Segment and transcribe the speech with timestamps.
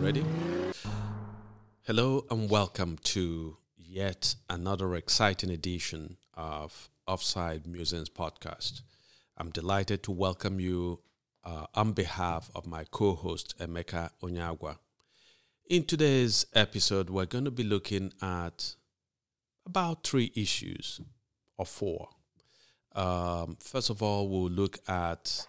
[0.00, 0.24] Ready?
[1.82, 8.80] Hello and welcome to yet another exciting edition of Offside Musings podcast.
[9.36, 11.00] I'm delighted to welcome you
[11.44, 14.78] uh, on behalf of my co host, Emeka Onyagwa.
[15.68, 18.76] In today's episode, we're going to be looking at
[19.66, 21.02] about three issues
[21.58, 22.08] or four.
[22.94, 25.46] Um, first of all, we'll look at,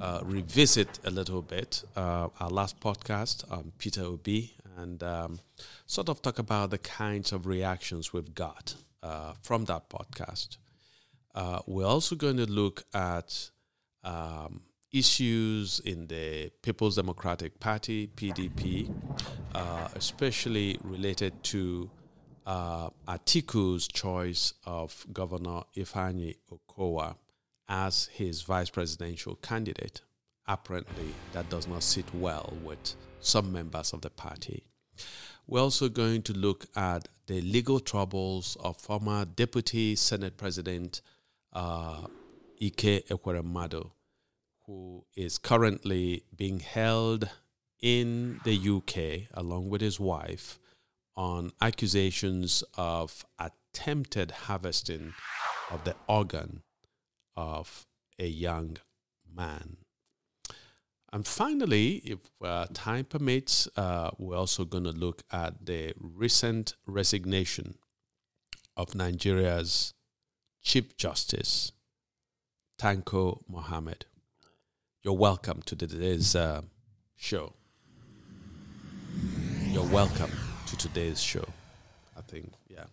[0.00, 5.40] uh, revisit a little bit uh, our last podcast on Peter Obi and um,
[5.86, 10.56] sort of talk about the kinds of reactions we've got uh, from that podcast.
[11.34, 13.50] Uh, we're also going to look at
[14.04, 14.60] um,
[14.92, 18.94] issues in the People's Democratic Party, PDP,
[19.54, 21.90] uh, especially related to
[22.46, 27.16] uh, Atiku's choice of Governor Ifeanyi Okowa
[27.68, 30.00] as his vice presidential candidate.
[30.46, 34.64] Apparently, that does not sit well with some members of the party.
[35.46, 41.00] We're also going to look at the legal troubles of former Deputy Senate President
[41.52, 42.06] uh,
[42.60, 43.90] Ike Ekweremadu,
[44.66, 47.28] who is currently being held
[47.80, 50.58] in the UK along with his wife
[51.16, 55.14] on accusations of attempted harvesting
[55.70, 56.62] of the organ
[57.36, 57.86] of
[58.18, 58.76] a young
[59.34, 59.76] man.
[61.12, 66.74] And finally, if uh, time permits, uh, we're also going to look at the recent
[66.86, 67.74] resignation
[68.76, 69.92] of Nigeria's
[70.62, 71.72] Chief Justice,
[72.78, 74.06] Tanko Mohammed.
[75.02, 76.62] You're welcome to today's uh,
[77.16, 77.52] show.
[79.70, 80.30] You're welcome
[80.72, 81.44] to today's show.
[82.16, 82.84] I think, yeah.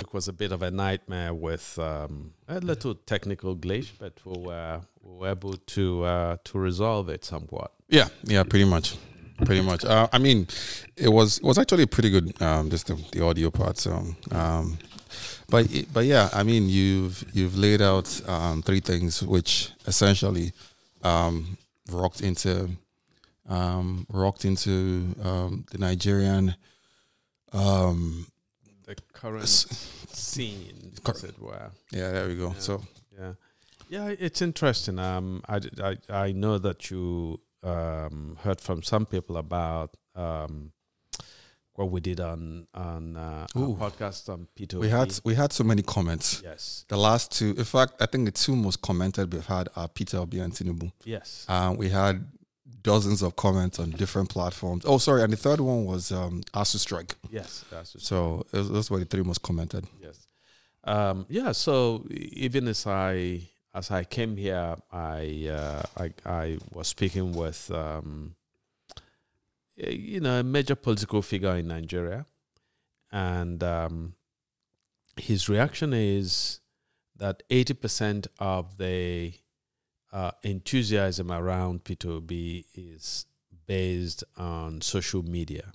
[0.00, 4.38] It was a bit of a nightmare with um, a little technical glitch, but we
[4.38, 7.72] were, we were able to uh, to resolve it somewhat.
[7.88, 8.96] Yeah, yeah, pretty much,
[9.44, 9.84] pretty much.
[9.84, 10.46] Uh, I mean,
[10.96, 12.40] it was it was actually pretty good.
[12.40, 13.76] Um, just the, the audio part.
[13.76, 14.78] So, um,
[15.48, 20.52] but but yeah, I mean, you've you've laid out um, three things which essentially
[21.02, 21.56] um,
[21.90, 22.70] rocked into
[23.48, 26.54] um, rocked into um, the Nigerian
[27.52, 28.26] um,
[28.86, 31.70] The current scene, as it were.
[31.92, 32.48] yeah, there we go.
[32.48, 32.58] Yeah.
[32.58, 32.82] So
[33.18, 33.32] Yeah,
[33.88, 34.98] yeah, it's interesting.
[34.98, 40.72] Um, I, I, I know that you um heard from some people about um
[41.74, 44.78] what we did on on uh, our podcast on Peter.
[44.78, 46.40] we had we had so many comments.
[46.44, 49.88] yes, The last two, in fact, I think the two most commented we've had are
[49.88, 50.92] Peter Obi and Tinubu.
[51.04, 52.26] yes, Um, we had
[52.82, 54.84] dozens of comments on different platforms.
[54.86, 57.16] Oh, sorry, and the third one was um, ASUU strike.
[57.30, 57.64] yes.
[57.98, 59.86] So those were the three most commented.
[60.00, 60.26] yes.
[60.84, 61.52] Um, yeah.
[61.52, 63.40] So even as I
[63.74, 68.34] as I came here, I uh, I I was speaking with um,
[69.76, 72.26] you know a major political figure in Nigeria,
[73.10, 74.14] and um,
[75.16, 76.60] his reaction is
[77.16, 79.32] that eighty percent of the
[80.12, 83.26] uh, enthusiasm around P2B is
[83.66, 85.72] based on social media,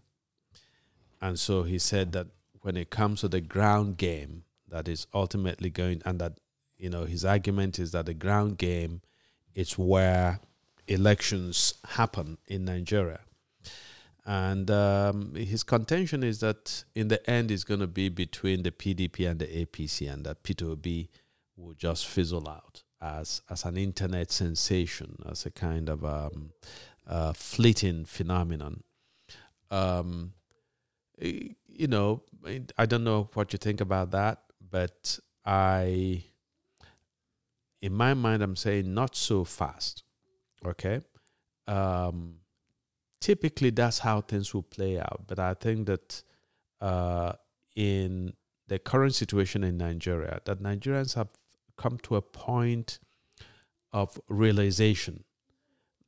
[1.21, 2.27] and so he said that
[2.61, 6.39] when it comes to the ground game, that is ultimately going, and that
[6.77, 9.01] you know his argument is that the ground game
[9.55, 10.39] is where
[10.87, 13.19] elections happen in Nigeria.
[14.29, 18.69] And um, his contention is that in the end, it's going to be between the
[18.69, 21.07] PDP and the APC, and that P2B
[21.57, 26.51] will just fizzle out as as an internet sensation, as a kind of um,
[27.07, 28.83] uh, fleeting phenomenon.
[29.71, 30.33] Um,
[31.19, 32.21] you know,
[32.77, 36.23] I don't know what you think about that, but I,
[37.81, 40.03] in my mind, I'm saying not so fast.
[40.63, 41.01] Okay.
[41.65, 42.35] Um,
[43.19, 45.23] typically, that's how things will play out.
[45.27, 46.23] But I think that
[46.81, 47.33] uh,
[47.75, 48.33] in
[48.67, 51.29] the current situation in Nigeria, that Nigerians have
[51.77, 52.99] come to a point
[53.91, 55.23] of realization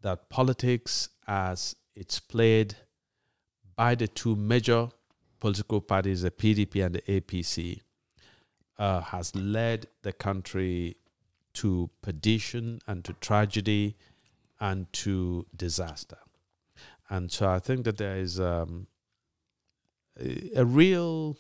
[0.02, 2.76] that politics, as it's played
[3.76, 4.90] by the two major
[5.40, 7.80] political parties, the PDP and the APC,
[8.78, 10.96] uh, has led the country
[11.54, 13.98] to perdition and to tragedy
[14.60, 16.18] and to disaster.
[17.12, 18.88] And so I think that there is um,
[20.56, 21.38] a, real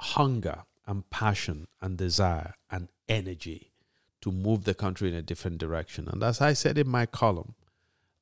[0.00, 3.72] hunger and passion and desire and energy
[4.20, 6.08] to move the country in a different direction.
[6.08, 7.56] And as I said in my column,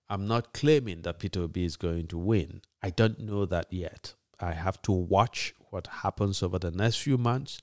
[0.08, 2.62] I'm not claiming that Peter Obi is going to win.
[2.82, 4.14] I don't know that yet.
[4.40, 7.60] I have to watch what happens over the next few months.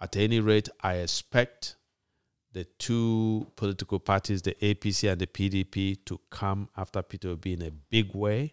[0.00, 1.76] At any rate, I expect
[2.52, 7.62] the two political parties, the APC and the PDP, to come after Peter Obi in
[7.62, 8.52] a big way.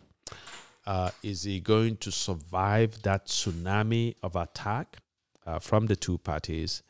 [0.86, 4.98] Uh, is he going to survive that tsunami of attack
[5.46, 6.84] uh, from the two parties?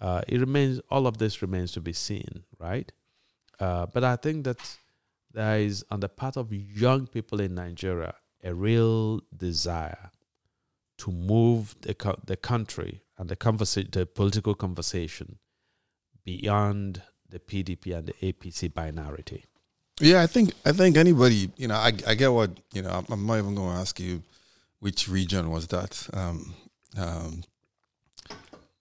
[0.00, 0.80] Uh, it remains.
[0.90, 2.90] All of this remains to be seen, right?
[3.58, 4.76] Uh, but I think that
[5.32, 8.14] there is, on the part of young people in Nigeria,
[8.44, 10.10] a real desire
[10.98, 15.38] to move the co- the country and the conversa- the political conversation
[16.28, 19.42] beyond the PDP and the APC binarity.
[20.00, 23.04] Yeah, I think I think anybody, you know, I, I get what you know.
[23.10, 24.22] I'm, not even going to ask you
[24.78, 26.54] which region was that um,
[26.96, 27.42] um,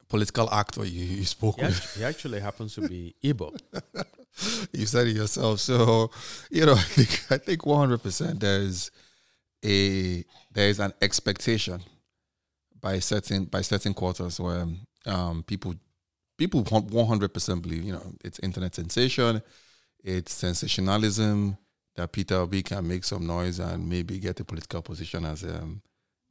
[0.09, 1.77] political actor you, you spoke He, with.
[1.77, 3.57] act- he actually happens to be Igbo.
[4.73, 5.59] you said it yourself.
[5.59, 6.11] So,
[6.51, 8.91] you know, I think I think one hundred percent there's
[9.65, 10.23] a
[10.53, 11.81] there's an expectation
[12.79, 14.67] by certain by certain quarters where
[15.07, 15.73] um, people
[16.37, 19.41] people one hundred percent believe you know it's internet sensation,
[20.03, 21.57] it's sensationalism
[21.95, 25.57] that Peter Obi can make some noise and maybe get a political position as a
[25.57, 25.81] um,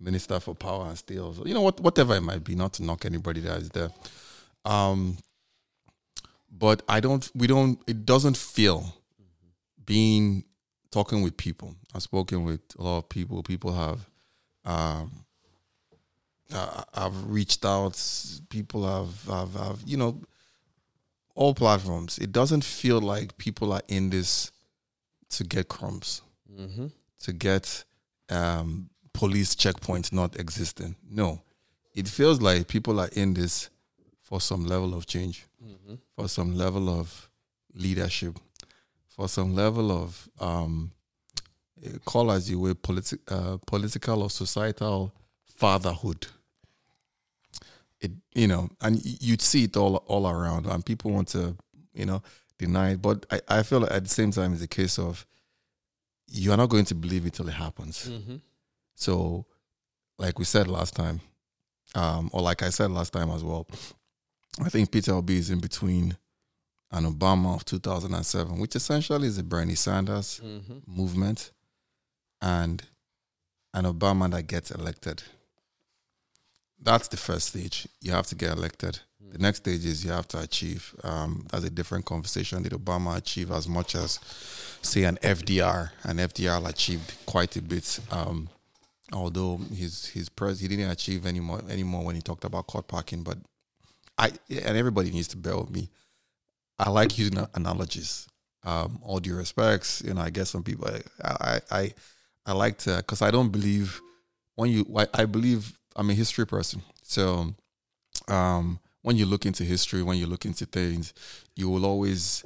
[0.01, 1.35] minister for power and steel.
[1.35, 3.91] So, you know what whatever it might be, not to knock anybody that is there.
[4.65, 5.19] Um,
[6.51, 7.29] but I don't.
[7.35, 7.79] We don't.
[7.87, 8.95] It doesn't feel
[9.85, 10.45] being
[10.91, 11.75] talking with people.
[11.95, 13.43] I've spoken with a lot of people.
[13.43, 14.09] People have,
[14.65, 15.26] um,
[16.53, 17.97] uh, I've reached out.
[18.49, 20.21] People have, have, have, you know,
[21.35, 22.19] all platforms.
[22.19, 24.51] It doesn't feel like people are in this
[25.31, 26.23] to get crumbs,
[26.59, 26.87] Mm-hmm.
[27.25, 27.85] to get
[28.31, 30.97] um, police checkpoints not existing.
[31.11, 31.43] No,
[31.95, 33.69] it feels like people are in this
[34.23, 35.95] for some level of change Mm-hmm.
[36.15, 37.29] for some level of
[37.75, 38.39] leadership,
[39.09, 40.93] for some level of um,
[41.85, 45.13] eh, call as you will, politi- uh, political or societal
[45.57, 46.27] fatherhood.
[48.01, 51.57] It you know, and you'd see it all all around, and people want to
[51.95, 52.23] you know
[52.59, 53.03] deny it.
[53.03, 55.27] But I, I feel like at the same time, it's a case of
[56.29, 58.09] you are not going to believe it till it happens.
[58.09, 58.37] Mm-hmm.
[58.95, 59.47] So,
[60.19, 61.21] like we said last time,
[61.95, 63.67] um, or like I said last time as well,
[64.63, 66.17] I think Peter Obi is in between
[66.93, 70.79] an Obama of 2007, which essentially is a Bernie Sanders Mm-hmm.
[70.87, 71.53] movement,
[72.43, 72.83] and
[73.75, 75.23] an Obama that gets elected.
[76.83, 77.89] That's the first stage.
[78.01, 79.01] You have to get elected.
[79.33, 80.95] The next stage is you have to achieve.
[81.03, 82.63] Um, that's a different conversation.
[82.63, 84.21] Did Obama achieve as much as,
[84.83, 85.91] say, an FDR?
[86.05, 87.99] An FDR achieved quite a bit.
[88.11, 88.49] Um,
[89.13, 92.89] although his his pres he didn't achieve any more anymore when he talked about court
[92.89, 93.23] packing.
[93.23, 93.39] But
[94.19, 95.91] I and everybody needs to bear with me.
[96.79, 98.27] I like using analogies.
[98.65, 101.95] Um, all due respects, you know, I guess some people I I I,
[102.47, 104.01] I like to because I don't believe
[104.57, 106.83] when you I, I believe I'm a history person.
[107.03, 107.55] So
[108.29, 111.15] um when you look into history, when you look into things,
[111.55, 112.45] you will always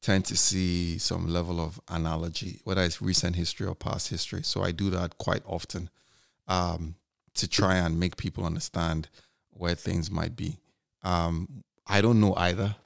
[0.00, 4.42] tend to see some level of analogy, whether it's recent history or past history.
[4.42, 5.90] So I do that quite often
[6.46, 6.94] um,
[7.34, 9.08] to try and make people understand
[9.50, 10.56] where things might be.
[11.02, 12.76] Um, I don't know either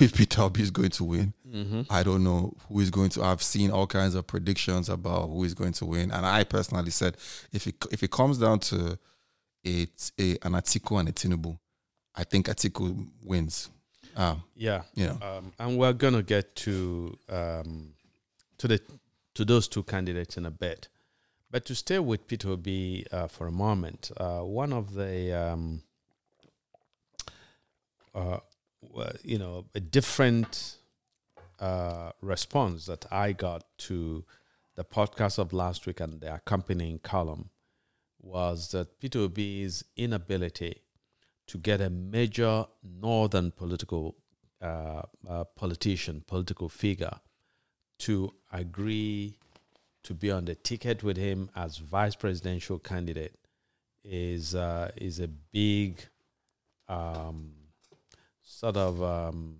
[0.00, 1.32] if Peter Obi is going to win.
[1.48, 1.82] Mm-hmm.
[1.90, 3.22] I don't know who is going to.
[3.22, 6.90] I've seen all kinds of predictions about who is going to win, and I personally
[6.90, 7.16] said
[7.52, 8.98] if it if it comes down to
[9.64, 11.58] it, a, an Atiku and a Tinubu,
[12.14, 13.70] I think Atiku wins.
[14.16, 14.82] Um, Yeah.
[14.94, 17.94] you know, Um, and we're gonna get to um,
[18.58, 18.80] to the
[19.34, 20.88] to those two candidates in a bit,
[21.50, 25.82] but to stay with Peter Obi uh, for a moment, uh, one of the um,
[28.14, 28.40] uh,
[29.22, 30.76] you know a different
[31.60, 34.24] uh, response that I got to
[34.74, 37.50] the podcast of last week and the accompanying column
[38.22, 40.82] was that Peter Obi's inability
[41.48, 44.14] to get a major northern political
[44.62, 47.18] uh, uh, politician, political figure,
[47.98, 49.36] to agree
[50.04, 53.36] to be on the ticket with him as vice presidential candidate
[54.04, 56.04] is uh, is a big
[56.88, 57.52] um,
[58.42, 59.58] sort of um,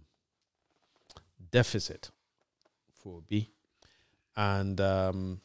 [1.50, 2.10] deficit
[2.94, 3.50] for Obi,
[4.36, 5.40] and um,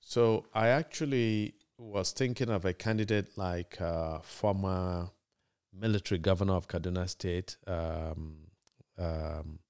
[0.00, 5.10] so I actually was thinking of a candidate like uh, former
[5.72, 8.36] military governor of Kaduna State, um,
[8.98, 9.60] um,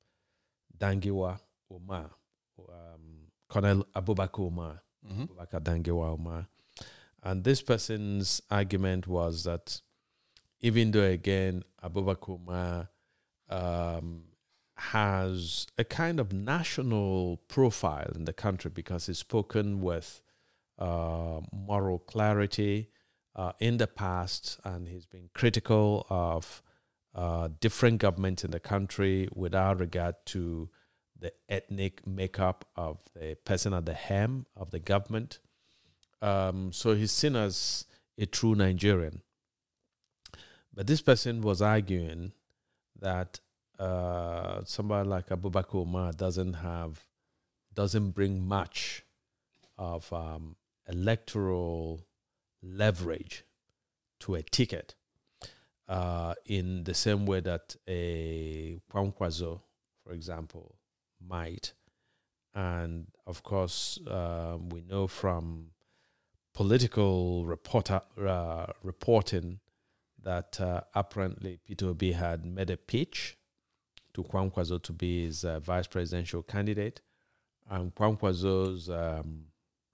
[0.76, 1.38] Dangiwa
[1.70, 2.10] Umar,
[2.58, 5.28] um, Colonel Abubakar Umar, Mhm.
[5.28, 6.46] Abubakar Dangiwa Umar.
[7.22, 9.82] And this person's argument was that
[10.60, 12.88] even though, again, Abubakar Umar
[13.50, 14.24] um,
[14.76, 20.20] has a kind of national profile in the country because he's spoken with
[20.80, 22.90] moral clarity
[23.34, 26.62] uh, in the past, and he's been critical of
[27.14, 30.68] uh, different governments in the country without regard to
[31.18, 35.40] the ethnic makeup of the person at the helm of the government.
[36.22, 39.22] Um, so he's seen as a true Nigerian.
[40.74, 42.32] But this person was arguing
[43.00, 43.40] that
[43.78, 47.04] uh, somebody like Abubakar Umar doesn't have,
[47.74, 49.04] doesn't bring much
[49.76, 50.56] of um,
[50.88, 52.06] electoral
[52.62, 53.44] leverage
[54.20, 54.94] to a ticket
[55.88, 59.60] uh, in the same way that a Kwankwaso,
[60.04, 60.76] for example,
[61.26, 61.72] might.
[62.54, 65.70] And of course, uh, we know from
[66.54, 69.60] political reporter, uh, reporting
[70.22, 73.36] that uh, apparently Peter Obi had made a pitch
[74.14, 77.00] to Kwankwaso to be his uh, vice presidential candidate.
[77.70, 79.44] And Kwankwaso's um,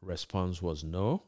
[0.04, 1.24] response was no.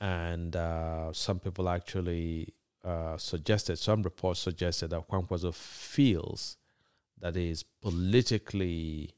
[0.00, 6.56] And uh, some people actually uh, suggested, some reports suggested that Kwankwaso feels
[7.20, 9.14] that he is politically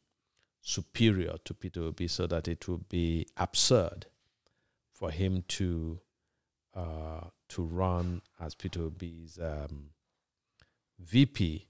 [0.60, 4.06] superior to Peter Obi so that it would be absurd
[4.92, 6.00] for him to
[6.74, 9.90] uh, to run as Peter Obi's um,
[10.98, 11.68] VP.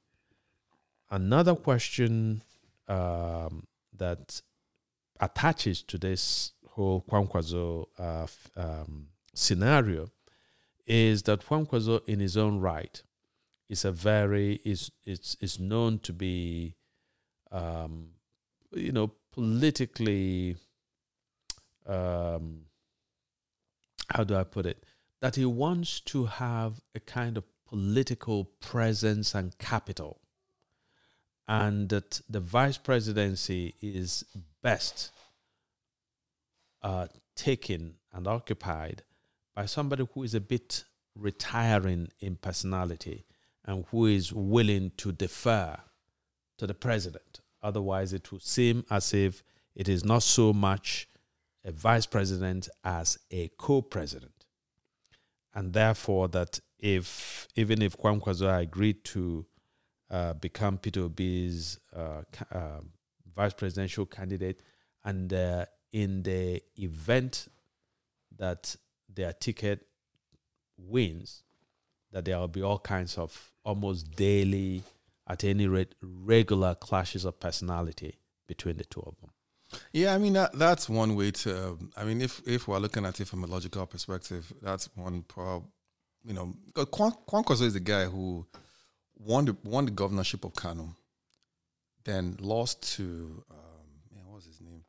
[1.10, 2.42] Another question
[2.88, 4.40] um, that
[5.20, 8.26] attaches to this whole Kwankwaso uh,
[8.56, 10.10] um, scenario
[10.86, 13.00] is that Kwankwaso, in his own right,
[13.68, 16.74] is a very is is is known to be,
[17.50, 18.08] um,
[18.72, 20.56] you know, politically.
[21.86, 22.66] Um,
[24.10, 24.84] how do I put it?
[25.20, 30.20] That he wants to have a kind of political presence and capital,
[31.46, 34.24] and that the vice presidency is
[34.62, 35.12] best
[36.84, 39.02] uh, taken and occupied
[39.56, 40.84] by somebody who is a bit
[41.16, 43.24] retiring in personality
[43.64, 45.76] and who is willing to defer
[46.58, 47.40] to the president.
[47.62, 49.42] Otherwise, it will seem as if
[49.74, 51.08] it is not so much
[51.64, 54.44] a vice president as a co president.
[55.54, 59.46] And therefore, that if even if Kwame Kwankwaso agreed to
[60.10, 62.22] uh, become Peter Obi's uh,
[62.52, 62.80] uh,
[63.34, 64.60] vice presidential candidate,
[65.04, 65.64] and uh,
[65.94, 67.46] in the event
[68.36, 68.74] that
[69.08, 69.86] their ticket
[70.76, 71.44] wins,
[72.10, 74.82] that there will be all kinds of almost daily,
[75.28, 79.30] at any rate, regular clashes of personality between the two of them.
[79.92, 81.78] Yeah, I mean that that's one way to.
[81.96, 85.64] I mean, if if we're looking at it from a logical perspective, that's one prob.
[86.24, 88.46] You know, Kwankwaso is the guy who
[89.16, 90.96] won the won the governorship of Kano,
[92.04, 93.56] then lost to um,
[94.14, 94.84] man, what was his name?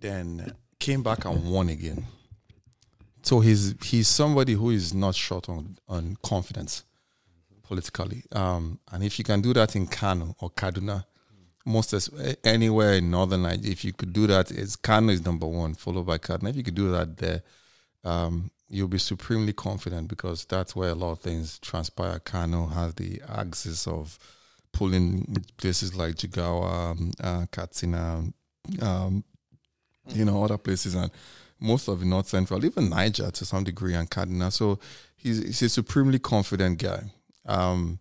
[0.00, 2.06] Then came back and won again.
[3.22, 6.84] So he's he's somebody who is not short on on confidence
[7.62, 8.22] politically.
[8.32, 11.04] Um, and if you can do that in Kano or Kaduna,
[11.64, 11.92] most
[12.44, 16.06] anywhere in northern Nigeria, if you could do that, is Kano is number one, followed
[16.06, 16.50] by Kaduna.
[16.50, 17.42] If you could do that there,
[18.04, 22.20] um, you'll be supremely confident because that's where a lot of things transpire.
[22.20, 24.18] Kano has the axis of
[24.72, 28.24] pulling places like Jigawa, um, uh, Katsina,
[28.80, 29.24] um,
[30.08, 31.10] you know, other places, and
[31.60, 34.52] most of North Central, even Niger to some degree, and Kaduna.
[34.52, 34.78] So
[35.16, 37.04] he's, he's a supremely confident guy.
[37.46, 37.98] Um,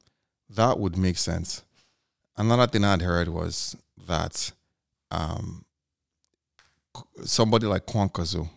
[0.50, 1.64] that would make sense.
[2.38, 3.76] Another thing I'd heard was
[4.08, 4.52] that
[5.12, 5.66] um,
[7.24, 8.50] somebody like Kwankwaso,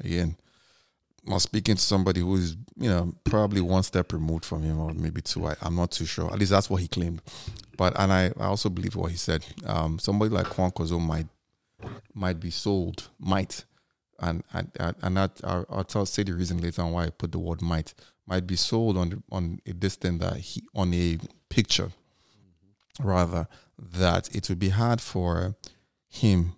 [0.00, 0.36] again,
[1.26, 4.92] was speaking to somebody who is, you know, probably one step removed from him, or
[4.92, 5.46] maybe two.
[5.46, 6.30] I, am not too sure.
[6.32, 7.22] At least that's what he claimed.
[7.76, 9.44] But and I, I also believe what he said.
[9.64, 11.26] Um, somebody like Kwankwaso might
[12.14, 13.64] might be sold, might,
[14.20, 14.70] and and
[15.02, 17.94] and that I'll, I'll say the reason later on why I put the word might
[18.26, 21.18] might be sold on on a distance that he on a
[21.48, 21.90] picture
[23.00, 23.46] rather,
[23.78, 25.54] that it would be hard for
[26.08, 26.54] him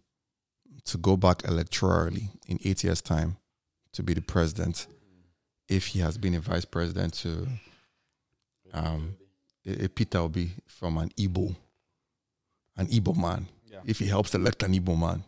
[0.84, 3.37] to go back electorally in eight years' time
[3.92, 4.87] to be the president
[5.68, 7.46] if he has been a vice president to
[8.72, 9.16] um,
[9.66, 11.54] a, a Peter Obi from an Igbo,
[12.76, 13.46] an Igbo man.
[13.88, 15.25] If he helps elect an Igbo man.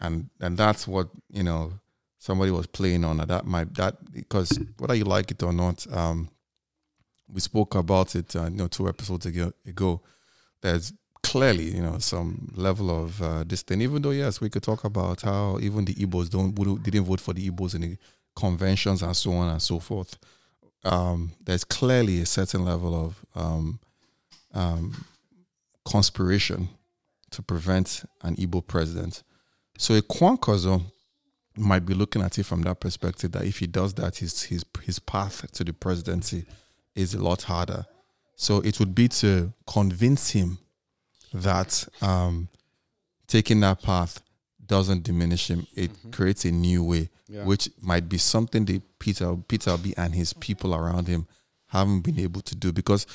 [0.00, 1.74] And and that's what, you know,
[2.18, 3.18] somebody was playing on.
[3.18, 6.30] That might that because whether you like it or not, um,
[7.32, 10.00] we spoke about it, uh, you know, two episodes ago, ago.
[10.62, 13.82] There's clearly, you know, some level of uh, disdain.
[13.82, 17.34] Even though, yes, we could talk about how even the Igbos don't didn't vote for
[17.34, 17.96] the Igbos in the
[18.34, 20.16] conventions and so on and so forth.
[20.82, 23.80] Um, there's clearly a certain level of um,
[24.54, 25.04] um,
[25.84, 26.70] conspiration
[27.30, 29.22] to prevent an Igbo president.
[29.78, 30.82] So a Kwankwaso
[31.56, 34.64] might be looking at it from that perspective that if he does that, his his
[34.82, 36.44] his path to the presidency
[36.94, 37.86] is a lot harder.
[38.36, 40.58] So it would be to convince him
[41.32, 42.48] that um,
[43.26, 44.22] taking that path
[44.66, 45.66] doesn't diminish him.
[45.74, 47.44] It creates a new way, Yeah.
[47.44, 51.26] which might be something that Peter Peter B and his people around him
[51.70, 52.72] haven't been able to do.
[52.72, 53.06] Because,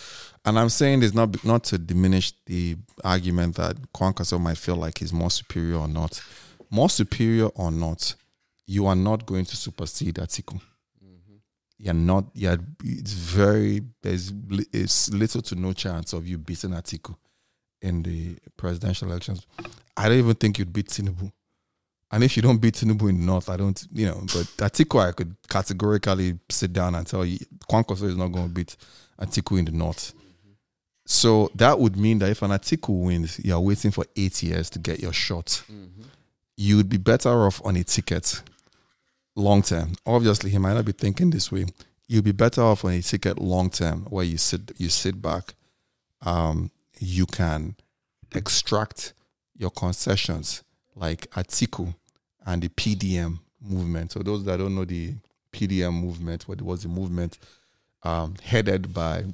[0.44, 4.98] and I'm saying this not not to diminish the argument that Kwankwaso might feel like
[5.00, 6.22] he's more superior or not.
[6.70, 8.16] More superior or not,
[8.66, 10.60] you are not going to supersede Atiku
[11.04, 11.36] mm-hmm.
[11.78, 14.34] you're not you're it's very there's
[14.74, 17.16] it's little to no chance of you beating Atiku
[17.82, 19.46] in the presidential elections.
[19.96, 21.32] I don't even think you'd beat Tinubu.
[22.12, 25.08] And if you don't beat Tinubu in the north, I don't you know, but Atiku
[25.08, 28.76] I could categorically sit down and tell you Kwankwaso is not going to beat
[29.20, 30.14] Atiku in the north.
[31.06, 34.80] So that would mean that if an Atiku wins, you're waiting for eight years to
[34.80, 35.64] get your shot.
[36.58, 38.42] You would be better off on a ticket
[39.36, 39.94] long term.
[40.06, 41.66] Obviously, he might not be thinking this way.
[42.08, 45.54] You'll be better off on a ticket long term where you sit you sit back.
[46.22, 47.76] Um, you can
[48.34, 49.14] extract
[49.58, 50.64] your concessions
[50.96, 51.94] like Atiku
[52.46, 54.12] and the PDM movement.
[54.12, 55.14] So those that don't know the
[55.52, 57.38] PDM movement, what was the movement
[58.04, 59.25] um, headed by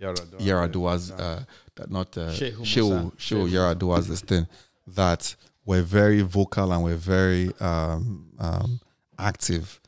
[0.00, 0.38] Yaradua.
[0.38, 1.42] Yaradua's uh,
[1.74, 3.12] that not uh, Shehu Shehu Musa.
[3.16, 4.46] Shehu Yaradua's this thing
[4.86, 5.34] that
[5.64, 8.80] were very vocal and were very um, um,
[9.18, 9.80] active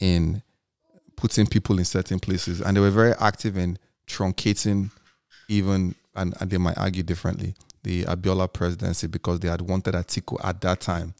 [0.00, 0.42] in
[1.16, 4.90] putting people in certain places, and they were very active in truncating
[5.48, 10.42] even and, and they might argue differently the Abiola presidency because they had wanted Atiku
[10.42, 11.14] at that time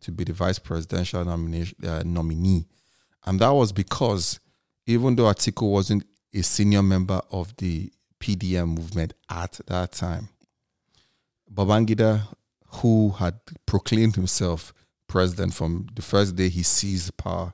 [0.00, 2.66] to be the vice presidential nomination, uh, nominee,
[3.26, 4.38] and that was because
[4.86, 10.28] even though Atiku wasn't a senior member of the PDM movement at that time,
[11.52, 12.22] Babangida,
[12.66, 13.34] who had
[13.66, 14.72] proclaimed himself
[15.08, 17.52] president from the first day he seized power,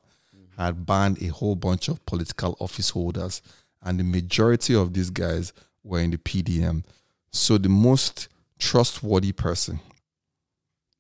[0.59, 3.43] had banned a whole bunch of political office holders,
[3.83, 5.53] and the majority of these guys
[5.85, 6.85] were in the PDM.
[7.31, 9.81] So the most trustworthy person,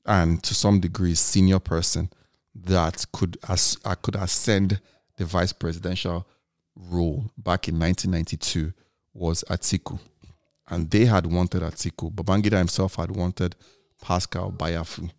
[0.04, 2.11] and to some degree senior person,
[2.54, 4.81] that could as I could ascend
[5.16, 6.26] the vice presidential
[6.74, 8.72] role back in 1992
[9.14, 9.98] was Atiku,
[10.68, 12.12] and they had wanted Atiku.
[12.12, 13.57] Babangida himself had wanted
[14.00, 15.11] Pascal Bayafu.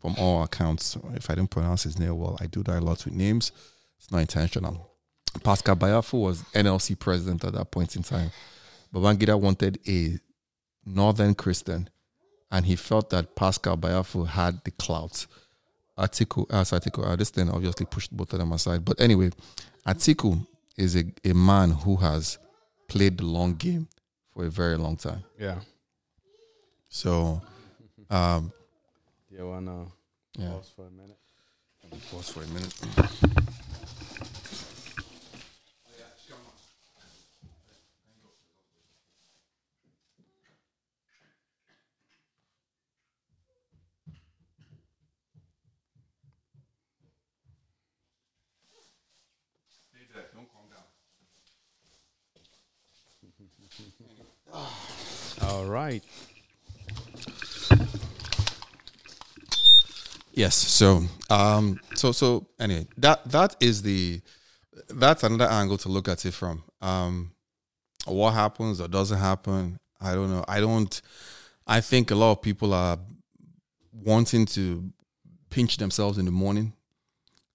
[0.00, 3.02] From all accounts, if I didn't pronounce his name well, I do that a lot
[3.06, 3.52] with names.
[3.98, 4.90] It's not intentional.
[5.42, 8.30] Pascal Bayafu was NLC president at that point in time.
[8.92, 10.18] Babangida wanted a
[10.86, 11.88] northern Christian,
[12.50, 15.26] and he felt that Pascal Bayafu had the clout.
[15.98, 18.84] Atiku, uh, sorry, Atiku, uh, this thing obviously pushed both of them aside.
[18.84, 19.30] But anyway,
[19.86, 22.38] Atiku is a, a man who has
[22.88, 23.88] played the long game
[24.32, 25.22] for a very long time.
[25.38, 25.60] Yeah.
[26.88, 27.40] So,
[28.10, 28.52] um,
[29.30, 29.86] Do you wanna
[30.36, 30.50] yeah.
[30.50, 31.18] pause for a minute?
[32.10, 33.60] Pause for a minute.
[55.54, 56.02] All right.
[60.32, 60.56] Yes.
[60.56, 64.20] So, um, so, so anyway, that that is the
[64.88, 66.64] that's another angle to look at it from.
[66.82, 67.34] Um,
[68.06, 70.44] what happens or doesn't happen, I don't know.
[70.48, 71.00] I don't.
[71.68, 72.98] I think a lot of people are
[73.92, 74.90] wanting to
[75.50, 76.72] pinch themselves in the morning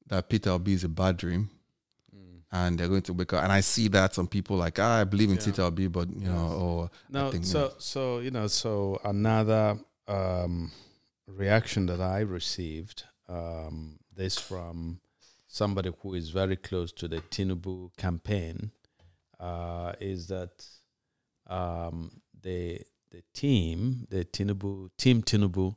[0.07, 1.49] that Peter Obi is a bad dream,
[2.51, 3.43] and they're going to wake up.
[3.43, 5.65] And I see that some people like, ah, I believe in Yeah.
[5.65, 10.71] Obi, but you know, or No, think, so so you know, so another um,
[11.27, 14.99] reaction that I received um, this from
[15.47, 18.71] somebody who is very close to the Tinubu campaign
[19.39, 20.65] uh, is that
[21.47, 22.81] um, the
[23.11, 25.75] the team, the Tinubu team Tinubu,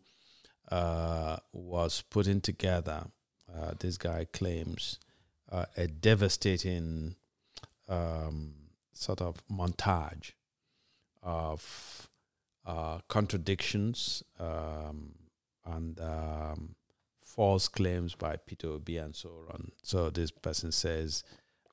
[0.70, 3.04] uh, was putting together.
[3.54, 4.98] Uh, this guy claims
[5.52, 7.14] uh, a devastating
[7.88, 8.54] um,
[8.92, 10.32] sort of montage
[11.22, 12.08] of
[12.66, 15.12] uh, contradictions um,
[15.64, 16.74] and um,
[17.24, 19.70] false claims by Peter Obi and so on.
[19.82, 21.22] So this person says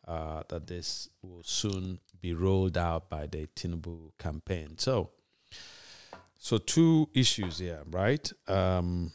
[0.08, 4.78] uh, that this will soon be rolled out by the Tinubu campaign.
[4.78, 5.12] So,
[6.38, 8.32] so two issues here, right?
[8.48, 9.12] Um,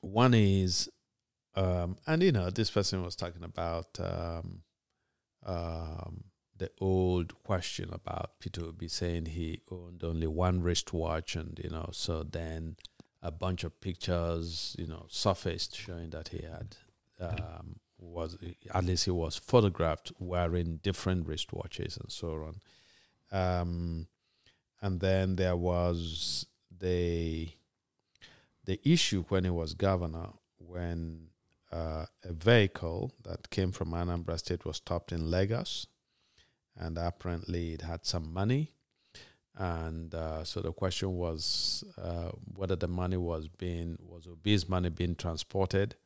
[0.00, 0.90] one is,
[1.56, 4.62] um, and you know, this person was talking about um,
[5.44, 6.24] um,
[6.56, 11.88] the old question about Peter Obi saying he owned only one wristwatch, and you know,
[11.92, 12.76] so then
[13.22, 16.76] a bunch of pictures, you know, surfaced showing that he had
[17.20, 18.36] um, was
[18.72, 22.52] at least he was photographed wearing different wristwatches and so
[23.32, 23.38] on.
[23.38, 24.06] Um,
[24.82, 27.48] and then there was the
[28.64, 31.28] the issue when he was governor when
[31.76, 35.86] uh, a vehicle that came from Anambra State was stopped in Lagos,
[36.76, 38.72] and apparently it had some money.
[39.58, 44.90] And uh, so the question was uh, whether the money was being was Obi's money
[44.90, 45.96] being transported,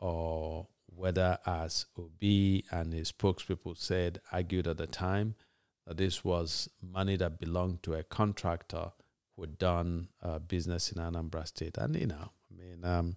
[0.00, 5.34] or whether, as Obi and his spokespeople said, argued at the time,
[5.86, 8.92] that this was money that belonged to a contractor
[9.34, 11.78] who had done uh, business in Anambra State.
[11.78, 12.84] And you know, I mean.
[12.84, 13.16] Um,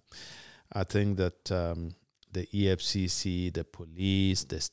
[0.74, 1.94] I think that um,
[2.32, 4.68] the EFCC, the police, the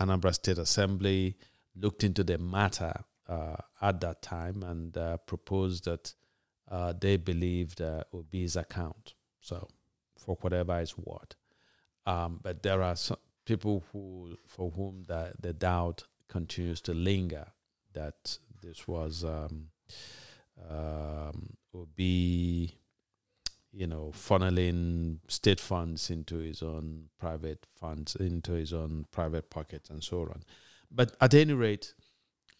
[0.00, 1.36] Anambra State Assembly
[1.76, 2.92] looked into the matter
[3.28, 6.14] uh, at that time and uh, proposed that
[6.70, 9.14] uh, they believed uh, Obi's account.
[9.40, 9.68] So,
[10.18, 11.34] for whatever it's worth.
[12.06, 17.46] Um, but there are some people who, for whom the, the doubt continues to linger
[17.92, 19.68] that this was um,
[20.68, 22.76] um, Obi
[23.76, 29.90] you know, funneling state funds into his own private funds, into his own private pockets,
[29.90, 30.42] and so on.
[30.90, 31.92] But at any rate,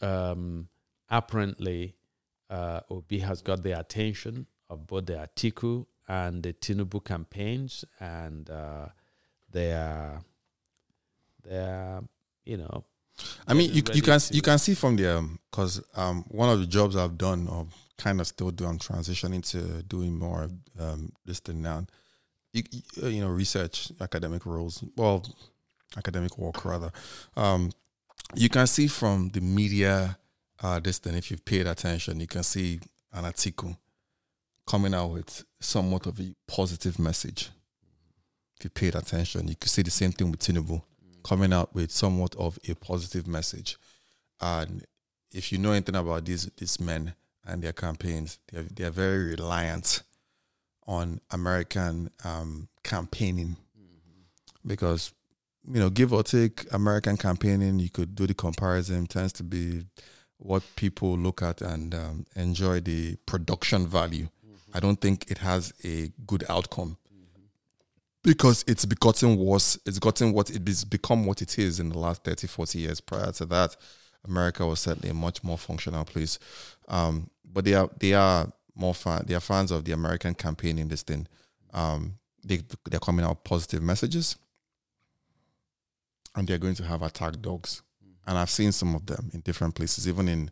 [0.03, 0.69] um,
[1.09, 1.95] apparently,
[2.51, 8.51] uh, Obi has got the attention of both the Atiku and the Tinubu campaigns, and
[8.51, 8.89] uh,
[9.51, 10.23] they are,
[11.45, 12.05] they are,
[12.45, 12.85] you know.
[13.47, 16.67] I mean, you you can you can see from there because um, one of the
[16.67, 18.67] jobs I've done or kind of still do.
[18.67, 20.49] I'm transitioning to doing more
[20.79, 21.87] um, this thing now.
[22.53, 22.63] You,
[23.03, 25.25] you know, research, academic roles, well,
[25.97, 26.91] academic work rather.
[27.37, 27.73] Um,
[28.35, 30.19] you can see from the media,
[30.63, 32.81] uh, this thing, if you've paid attention, you can see
[33.13, 33.77] an article
[34.67, 37.51] coming out with somewhat of a positive message.
[38.59, 40.83] If you paid attention, you can see the same thing with Tinubu
[41.27, 43.77] coming out with somewhat of a positive message.
[44.41, 44.85] And
[45.33, 47.15] if you know anything about these these men,
[47.47, 48.39] and their campaigns.
[48.53, 50.03] They're, they're very reliant
[50.87, 54.69] on American um, campaigning mm-hmm.
[54.69, 55.13] because,
[55.73, 59.85] you know, give or take American campaigning, you could do the comparison, tends to be
[60.39, 64.29] what people look at and um, enjoy the production value.
[64.47, 64.77] Mm-hmm.
[64.77, 66.99] I don't think it has a good outcome.
[68.27, 69.79] Because it's gotten worse.
[69.87, 73.01] It's gotten what it is become what it is in the last 30, 40 years.
[73.01, 73.77] Prior to that,
[74.27, 76.41] America was certainly a much more functional place.
[76.89, 80.77] Um, but they are they are more fan they are fans of the American campaign
[80.77, 81.29] in this thing.
[81.73, 84.37] Um, they they're coming out positive messages,
[86.35, 87.83] and they're going to have attack dogs.
[88.27, 90.51] And I've seen some of them in different places, even in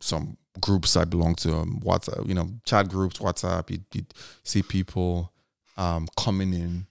[0.00, 3.68] some groups I belong to, um, WhatsApp, you know, chat groups, WhatsApp.
[3.68, 4.06] You, you
[4.42, 5.30] see people
[5.78, 6.86] um, coming in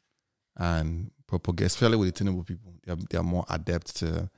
[0.56, 2.74] and propagate, especially with the Tinubu people.
[2.84, 4.30] They're, they're more adept to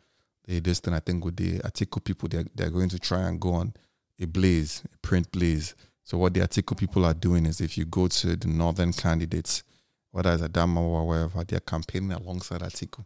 [0.45, 0.93] the, this thing.
[0.93, 3.73] I think with the Atiku people, they're, they're going to try and go on
[4.19, 5.75] a blaze, a print blaze.
[6.03, 9.63] So what the Atiku people are doing is if you go to the northern candidates,
[10.11, 13.05] whether it's Adamawa or wherever, they're campaigning alongside Atiku.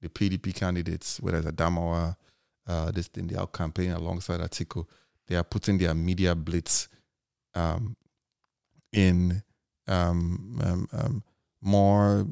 [0.00, 2.16] The PDP candidates, whether it's Adamawa,
[2.66, 4.84] uh, this thing, they are campaigning alongside Atiku.
[5.28, 6.88] They are putting their media blitz
[7.54, 7.96] um,
[8.92, 9.42] in
[9.88, 11.22] um, um, um
[11.60, 12.26] more.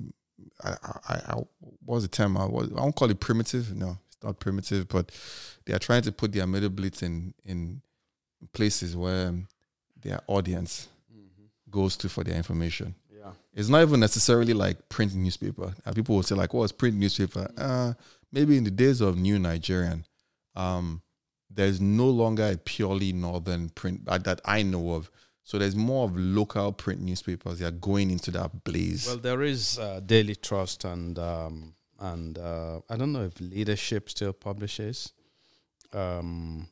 [0.62, 0.70] I,
[1.08, 2.36] I, I, what was the term?
[2.36, 3.74] I, was, I won't call it primitive.
[3.74, 5.10] No, it's not primitive, but
[5.64, 7.82] they are trying to put their middle blitz in in
[8.52, 9.34] places where
[10.00, 11.44] their audience mm-hmm.
[11.70, 12.94] goes to for their information.
[13.10, 13.32] Yeah.
[13.54, 15.74] It's not even necessarily like print newspaper.
[15.84, 17.94] And people will say like, "Oh, it's print newspaper." Uh,
[18.32, 20.04] maybe in the days of New Nigerian,
[20.54, 21.02] um,
[21.50, 25.10] there's no longer a purely northern print uh, that I know of.
[25.46, 27.60] So there's more of local print newspapers.
[27.60, 29.06] They are going into that blaze.
[29.06, 34.10] Well, there is uh, Daily Trust and um, and uh, I don't know if Leadership
[34.10, 35.12] still publishes.
[35.92, 36.66] Um,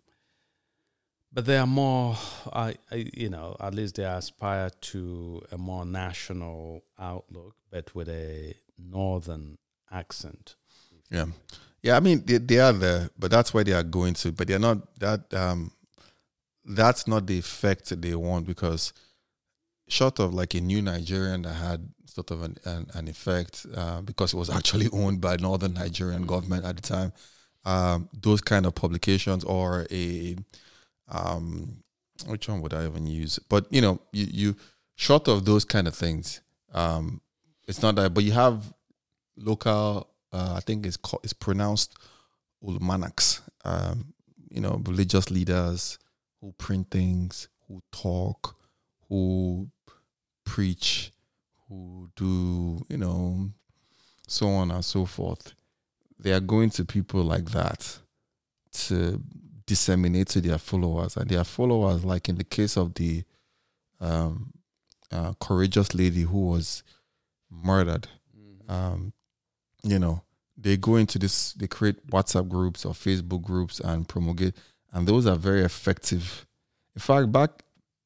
[1.33, 2.17] but they are more,
[2.53, 8.09] I, I, you know, at least they aspire to a more national outlook, but with
[8.09, 9.59] a northern
[9.93, 10.57] accent.
[11.13, 11.27] Yeah,
[11.81, 11.97] yeah.
[11.97, 14.33] I mean, they, they are there, but that's where they are going to.
[14.33, 15.33] But they're not that.
[15.33, 15.71] Um,
[16.65, 18.93] that's not the effect they want because,
[19.89, 24.01] short of like a new Nigerian that had sort of an an, an effect uh,
[24.01, 27.13] because it was actually owned by Northern Nigerian government at the time.
[27.67, 30.37] Um, those kind of publications or a
[31.09, 31.83] um,
[32.27, 33.39] which one would I even use?
[33.49, 34.57] But you know, you, you
[34.97, 36.41] short of those kind of things,
[36.73, 37.21] um,
[37.67, 38.15] it's not that.
[38.15, 38.73] But you have
[39.37, 40.09] local.
[40.33, 41.97] Uh, I think it's called, it's pronounced
[42.65, 43.41] ulmanacs.
[43.65, 44.15] Um,
[44.51, 45.99] you know, religious leaders
[46.45, 48.57] who print things, who talk,
[49.09, 49.67] who
[50.45, 51.11] preach,
[51.69, 53.49] who do you know,
[54.29, 55.55] so on and so forth.
[56.19, 57.99] They are going to people like that
[58.73, 59.23] to
[59.67, 63.25] disseminate to their followers, and their followers, like in the case of the
[63.99, 64.53] um,
[65.11, 66.83] uh, courageous lady who was
[67.51, 68.71] murdered, Mm-hmm.
[68.71, 69.13] um,
[69.83, 70.23] you know,
[70.57, 74.55] they go into this, they create WhatsApp groups or Facebook groups and promulgate,
[74.95, 76.47] and those are very effective.
[76.95, 77.51] In fact, back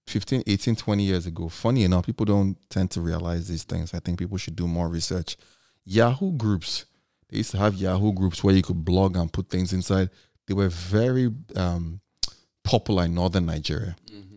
[0.07, 3.93] 15, 18, 20 years ago, funny enough, people don't tend to realize these things.
[3.93, 5.37] I think people should do more research.
[5.85, 6.87] Yahoo groups,
[7.29, 10.09] they used to have Yahoo groups where you could blog and put things inside.
[10.47, 12.01] They were very um,
[12.65, 13.97] popular in northern Nigeria,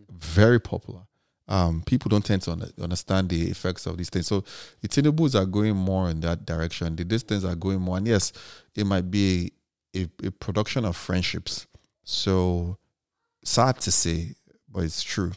[0.09, 1.01] very popular.
[1.47, 4.27] Um, people don't tend to under- understand the effects of these things.
[4.27, 4.43] So
[4.81, 6.95] the Tinubus are going more in that direction.
[6.95, 7.97] The distance are going more.
[7.97, 8.31] And yes,
[8.75, 9.51] it might be
[9.93, 11.67] a, a, a production of friendships.
[12.11, 12.77] So
[13.43, 14.35] sad to say,
[14.69, 15.31] but it's true.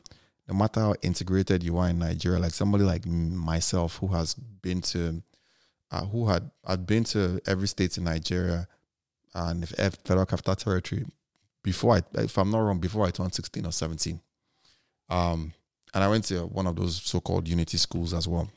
[0.48, 4.82] No matter how integrated you are in Nigeria, like somebody like myself who has been
[4.82, 5.22] to,
[5.92, 8.66] uh, who had had been to every state in Nigeria
[9.34, 11.06] and if Federal Capital Territory
[11.62, 14.20] before I, if I'm not wrong, before I turned 16 or 17.
[15.08, 15.52] Um,
[15.94, 18.50] and I went to one of those so-called unity schools as well.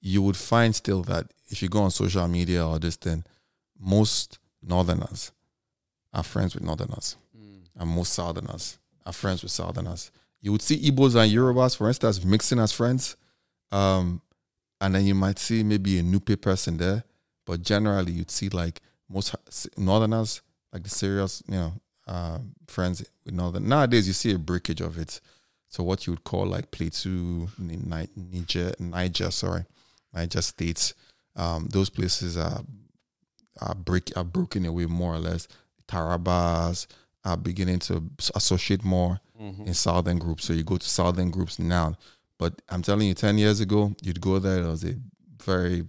[0.00, 3.24] You would find still that if you go on social media or this thing,
[3.78, 5.32] most Northerners
[6.12, 7.16] are friends with Northerners,
[7.78, 10.10] and most Southerners are friends with Southerners.
[10.40, 13.16] You would see Igbos and Yorubas, for instance, mixing as friends,
[13.72, 14.20] um,
[14.80, 17.04] and then you might see maybe a Nupe person there,
[17.46, 19.34] but generally you'd see like most
[19.76, 20.42] Northerners,
[20.72, 21.72] like the serious, you know,
[22.06, 23.68] uh, friends with Northern.
[23.68, 25.20] Nowadays, you see a breakage of it.
[25.68, 27.10] So what you would call like Plateau,
[27.58, 29.66] Ni- Ni- Niger, Niger, sorry,
[30.14, 30.94] Niger states,
[31.36, 32.62] um, those places are
[33.60, 35.48] are break are broken away more or less.
[35.88, 36.86] Tarabas
[37.24, 38.02] are beginning to
[38.34, 39.20] associate more
[39.66, 40.44] in southern groups.
[40.44, 41.96] So you go to southern groups now,
[42.38, 44.60] but I'm telling you, ten years ago, you'd go there.
[44.60, 44.94] There was a
[45.42, 45.84] very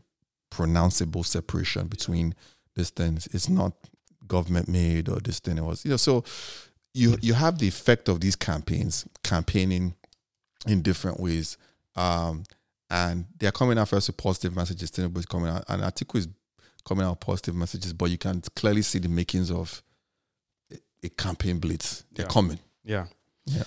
[0.52, 2.36] pronounceable separation between
[2.76, 3.28] these things.
[3.32, 3.74] It's not
[4.28, 5.58] government made or this thing.
[5.58, 6.24] It was you know so
[6.94, 9.96] you you have the effect of these campaigns campaigning
[10.68, 11.58] in different ways
[11.96, 12.44] um
[12.90, 16.28] and they're coming out first with positive messages Tinubu is coming out and Atiku is
[16.86, 19.82] coming out with positive messages but you can clearly see the makings of
[21.04, 22.34] a, a campaign blitz they're Yeah.
[22.34, 23.06] coming Yeah.
[23.46, 23.64] Yeah.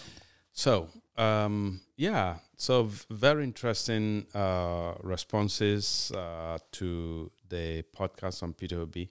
[0.52, 2.36] So, um, yeah.
[2.56, 9.08] So, v- very interesting uh, responses uh, to the podcast on P2B.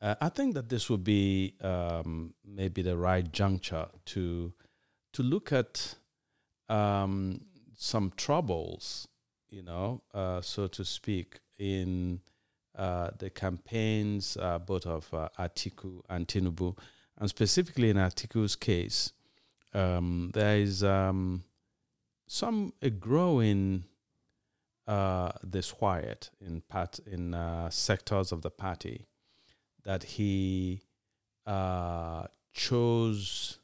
[0.00, 4.52] Uh, I think that this would be um, maybe the right juncture to
[5.12, 5.94] to look at
[6.68, 7.40] um,
[7.76, 9.08] some troubles,
[9.50, 12.20] you know, uh, so to speak, in
[12.76, 16.76] uh, the campaigns uh, both of uh, Atiku and Tinubu,
[17.18, 19.12] and specifically in Atiku's case,
[19.72, 21.44] um, there is um,
[22.26, 23.84] some a growing
[24.86, 29.06] uh, disquiet in part in uh, sectors of the party
[29.84, 30.82] that he
[31.46, 33.58] uh, chose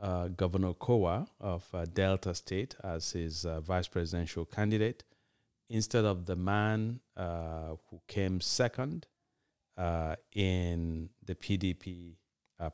[0.00, 5.02] uh, Governor Kowa of uh, Delta State as his uh, vice presidential candidate
[5.68, 9.06] instead of the man who came second
[10.34, 12.14] in the PDP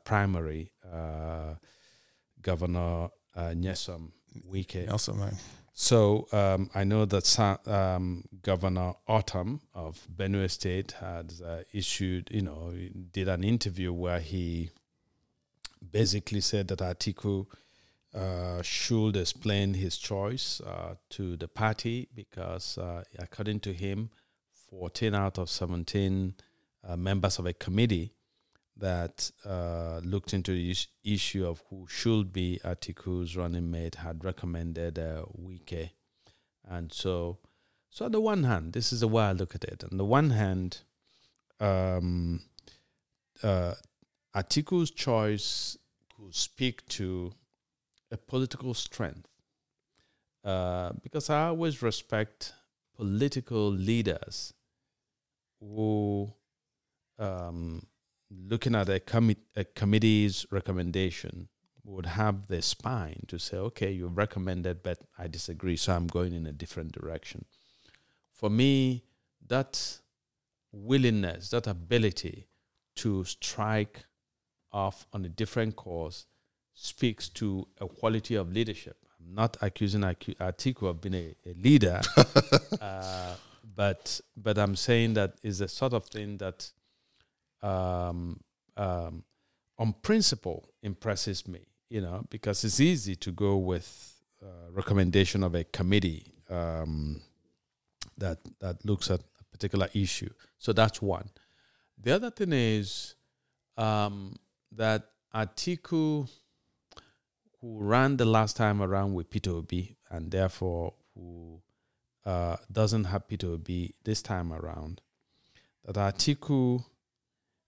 [0.03, 1.55] primary, uh,
[2.41, 4.11] Governor uh, Nyesom
[4.51, 4.87] Wike.
[5.17, 5.37] man
[5.73, 12.29] So um, I know that Sa- um, Governor Ortom of Benue State had uh, issued,
[12.31, 12.73] you know,
[13.11, 14.69] did an interview where he
[15.91, 17.45] basically said that Atiku
[18.13, 24.09] uh, should explain his choice uh, to the party because, uh, according to him,
[24.69, 26.35] 14 out of 17
[26.87, 28.13] uh, members of a committee
[28.77, 34.23] that uh, looked into the is- issue of who should be Atiku's running mate had
[34.23, 35.91] recommended uh, Wike.
[36.67, 37.37] And so,
[37.89, 39.83] so on the one hand, this is the way I look at it.
[39.89, 40.79] On the one hand,
[41.59, 42.41] um,
[43.41, 43.75] uh,
[44.35, 45.77] Atiku's choice
[46.15, 47.31] could speak to
[48.11, 49.29] a political strength.
[50.43, 52.53] Uh, because I always respect
[52.95, 54.53] political leaders
[55.59, 56.31] who,
[57.17, 57.87] um,
[58.29, 59.01] looking at a,
[59.55, 61.47] a committee's recommendation,
[61.83, 66.33] would have the spine to say, okay, you recommended, but I disagree, so I'm going
[66.33, 67.45] in a different direction.
[68.31, 69.03] For me,
[69.47, 69.99] that
[70.71, 72.47] willingness, that ability
[72.95, 74.05] to strike
[74.71, 76.25] off on a different course
[76.73, 78.97] speaks to a quality of leadership.
[79.19, 82.01] I'm not accusing Atiku of being a, a leader,
[82.81, 83.35] uh,
[83.75, 86.69] but but I'm saying that is the sort of thing that,
[87.65, 88.39] um,
[88.77, 89.23] um,
[89.77, 91.67] on principle, impresses me.
[91.89, 93.87] You know, because it's easy to go with
[94.41, 97.21] uh, recommendation of a committee um,
[98.17, 100.29] that that looks at a particular issue.
[100.57, 101.29] So that's one.
[102.01, 103.15] The other thing is
[103.77, 104.35] um,
[104.71, 106.27] that Atiku,
[107.61, 111.61] who ran the last time around with Peter Obi, and therefore who
[112.25, 115.01] uh, doesn't have Peter Obi this time around,
[115.85, 116.83] that Atiku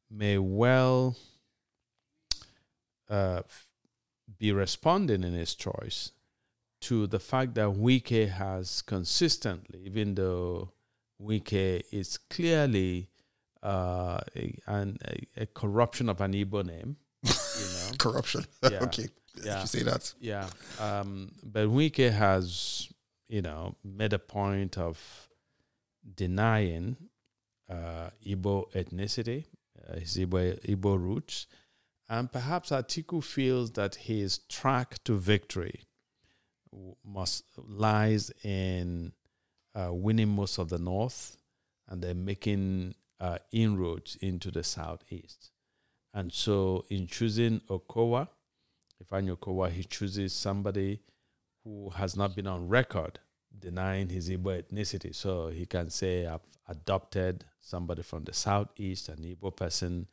[0.09, 1.15] may well
[3.09, 3.41] uh,
[4.37, 6.11] be responding in his choice
[6.81, 10.71] to the fact that Wike has consistently, even though
[11.21, 13.09] Wike is clearly
[13.63, 16.97] uh, a, an, a, a, corruption of an Igbo name.
[17.23, 17.97] You know?
[17.97, 18.45] corruption.
[18.63, 18.83] Yeah.
[18.83, 19.07] okay.
[19.43, 19.61] Yeah.
[19.61, 20.13] You say that.
[20.19, 20.47] Yeah.
[20.79, 22.87] Um, but Wike has,
[23.27, 24.99] you know, made a point of
[26.15, 26.97] denying
[27.69, 29.45] uh, Igbo ethnicity,
[29.95, 31.47] his Igbo, Igbo roots.
[32.09, 35.81] And perhaps Atiku feels that his track to victory
[37.05, 39.11] must lies in
[39.75, 41.37] uh, winning most of the north
[41.87, 45.51] and then making uh, inroads into the southeast.
[46.13, 48.27] And so, in choosing Okowa,
[48.99, 50.99] if I know Okowa, he chooses somebody
[51.63, 53.19] who has not been on record
[53.59, 55.13] denying his Igbo ethnicity.
[55.13, 60.07] So he can say, I've adopted somebody from the southeast, an Igbo person,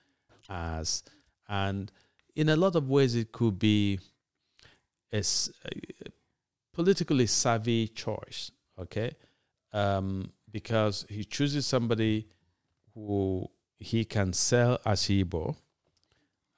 [0.49, 1.05] as,
[1.49, 1.91] and
[2.35, 4.01] in a lot of ways, it could be
[5.13, 6.11] a, a
[6.73, 9.13] politically savvy choice, okay?
[9.73, 12.27] Um, because he chooses somebody
[12.95, 15.57] who he can sell as Igbo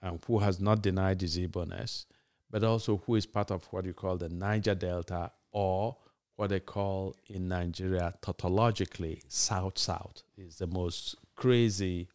[0.02, 2.06] and who has not denied his Igbo-ness,
[2.50, 5.96] but also who is part of what you call the Niger Delta or
[6.37, 12.09] what they call in Nigeria tautologically South South is the most crazy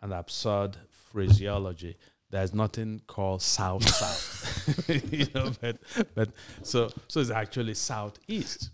[0.00, 1.96] and absurd phraseology.
[2.30, 5.78] There's nothing called South South, you know, but
[6.14, 6.30] but
[6.62, 8.70] so so it's actually Southeast,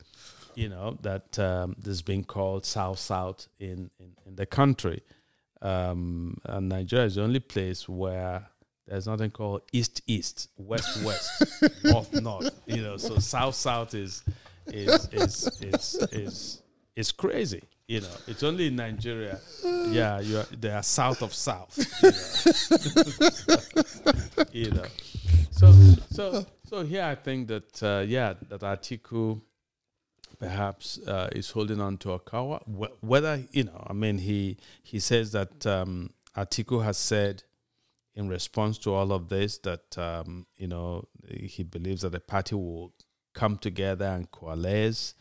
[0.55, 5.03] you know, that um, this being called South South in, in, in the country.
[5.61, 8.47] Um, and Nigeria is the only place where
[8.87, 12.51] there's nothing called East East, West West, North North.
[12.67, 14.23] You know, so South South is
[14.73, 16.63] is is is is
[16.97, 17.63] is crazy.
[17.87, 19.39] You know, it's only in Nigeria.
[19.65, 21.79] Yeah, you are, they are south of south.
[22.03, 22.11] You
[23.57, 24.85] know, you know.
[25.51, 25.73] so
[26.11, 29.41] so so here I think that uh, yeah that Atiku
[30.39, 32.63] perhaps uh, is holding on to Okowa.
[32.67, 37.43] Wh- whether you know, I mean, he he says that um, Atiku has said
[38.15, 42.55] in response to all of this that um, you know he believes that the party
[42.55, 42.93] will
[43.35, 45.15] come together and coalesce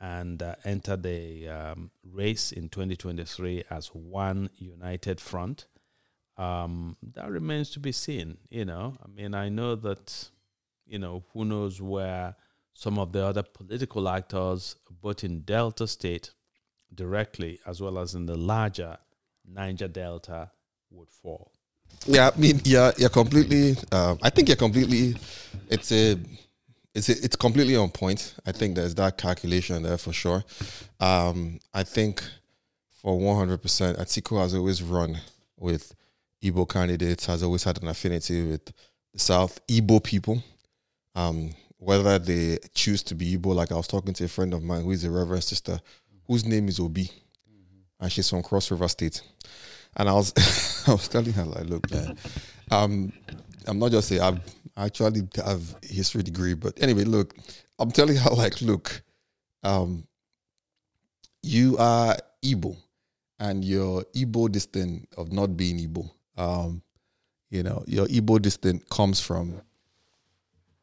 [0.00, 5.66] and uh, enter the um, race in 2023 as one united front.
[6.36, 8.38] Um, that remains to be seen.
[8.50, 10.30] You know, I mean, I know that
[10.86, 12.34] you know who knows where
[12.74, 16.32] some of the other political actors, both in Delta State
[16.92, 18.98] directly as well as in the larger
[19.46, 20.50] Niger Delta,
[20.90, 21.52] would fall.
[22.06, 23.76] Yeah, I mean, yeah, you're completely.
[23.90, 25.14] Uh, I think you're completely.
[25.70, 26.18] It's a.
[26.94, 28.34] It's it's completely on point.
[28.46, 30.44] I think there's that calculation there for sure.
[31.00, 32.22] Um, I think
[33.02, 33.58] for 100%,
[33.98, 35.18] Atiku has always run
[35.58, 35.94] with
[36.42, 37.26] Igbo candidates.
[37.26, 38.64] Has always had an affinity with
[39.12, 40.42] the South Igbo people.
[41.16, 44.62] Um, whether they choose to be Igbo, like I was talking to a friend of
[44.62, 45.80] mine who is a Reverend sister,
[46.26, 47.10] whose name is Obi,
[48.00, 49.20] and she's from Cross River State.
[49.96, 50.32] And I was
[50.88, 52.16] I was telling her like, look, man,
[52.70, 53.12] um,
[53.66, 54.40] I'm not just saying I've
[54.76, 57.34] actually have history degree, but anyway, look,
[57.78, 59.02] I'm telling her like, look,
[59.62, 60.06] um,
[61.42, 62.76] you are Igbo,
[63.38, 66.10] and your Igbo distant of not being Igbo.
[66.36, 66.82] Um,
[67.50, 69.60] you know, your Igbo distant comes from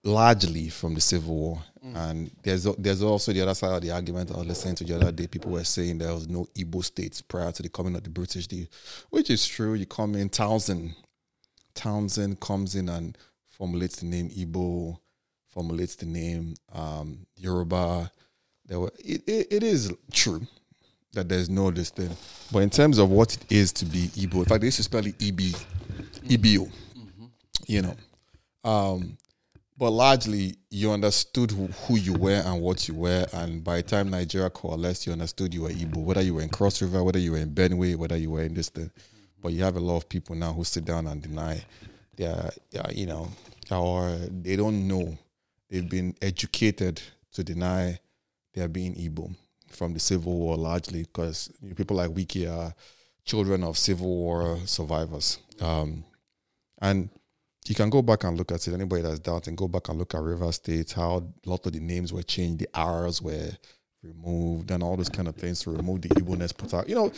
[0.03, 1.63] largely from the Civil War.
[1.95, 4.95] And there's there's also the other side of the argument I was listening to the
[4.95, 5.25] other day.
[5.27, 8.45] People were saying there was no Igbo states prior to the coming of the British
[8.47, 8.67] deal,
[9.09, 9.73] which is true.
[9.73, 10.93] You come in Townsend,
[11.73, 13.17] Townsend comes in and
[13.49, 14.97] formulates the name Igbo,
[15.49, 18.11] formulates the name um, Yoruba.
[18.65, 20.41] There were it, it, it is true
[21.13, 22.09] that there's no this thing,
[22.51, 24.83] but in terms of what it is to be Igbo, in fact, they used to
[24.83, 25.39] spell it EB,
[26.29, 26.71] EBO,
[27.67, 27.95] you know.
[28.63, 29.17] Um,
[29.77, 33.83] but largely, you understood who, who you were and what you were, and by the
[33.83, 37.17] time Nigeria coalesced, you understood you were Igbo, whether you were in Cross River, whether
[37.19, 38.91] you were in Benue, whether you were in this thing.
[39.41, 41.63] But you have a lot of people now who sit down and deny,
[42.15, 42.51] they're
[42.93, 43.29] you know,
[43.71, 45.17] or they don't know.
[45.69, 47.01] They've been educated
[47.33, 47.99] to deny
[48.53, 49.33] they're being Igbo
[49.69, 52.73] from the Civil War largely because people like Wike are
[53.23, 55.39] children of Civil War survivors.
[55.61, 56.03] Um,
[56.81, 57.09] and
[57.67, 58.73] you can go back and look at it.
[58.73, 61.79] Anybody that's doubting, go back and look at River State, how a lot of the
[61.79, 63.51] names were changed, the R's were
[64.03, 66.53] removed, and all those kind of things to remove the Igbo-ness.
[66.89, 67.11] You know,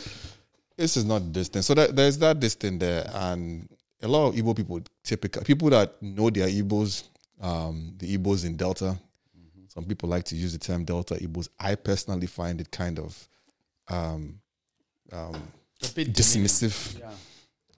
[0.76, 1.66] this is not distance.
[1.66, 3.68] So that, there's that distance there, and
[4.02, 7.04] a lot of Igbo people, typical people that know their Igbos,
[7.40, 8.96] um, the Igbos in Delta.
[9.68, 11.48] Some people like to use the term Delta Igbos.
[11.58, 13.28] I personally find it kind of
[13.88, 14.38] um,
[15.12, 15.34] um,
[15.82, 17.00] A bit dismissive.
[17.00, 17.10] Yeah.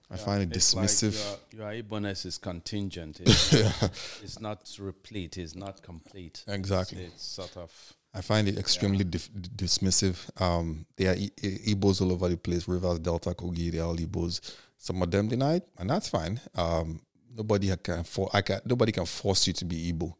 [0.09, 1.37] I find it It's like dismissive.
[1.53, 3.19] your, your is contingent.
[3.25, 3.91] It's, not,
[4.23, 5.37] it's not replete.
[5.37, 6.43] It's not complete.
[6.47, 7.03] Exactly.
[7.03, 7.71] It's, it's sort of
[8.17, 10.17] I find it extremely dif- dismissive.
[10.41, 12.67] Um, there are I- I- Igbos all over the place.
[12.67, 14.41] Rivers, Delta, Kogi, they're all Igbos.
[14.77, 16.41] Some of them denied, and that's fine.
[16.55, 16.99] Um,
[17.35, 20.13] nobody can for I can nobody can force you to be Igbo.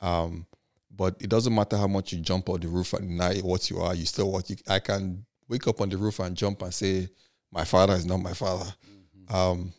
[0.00, 0.46] Um,
[0.94, 3.78] but it doesn't matter how much you jump on the roof and deny what you
[3.80, 3.94] are.
[3.94, 4.56] You still what you.
[4.68, 7.08] I can wake up on the roof and jump and say
[7.50, 8.70] my father is not my father.
[9.28, 9.72] Um,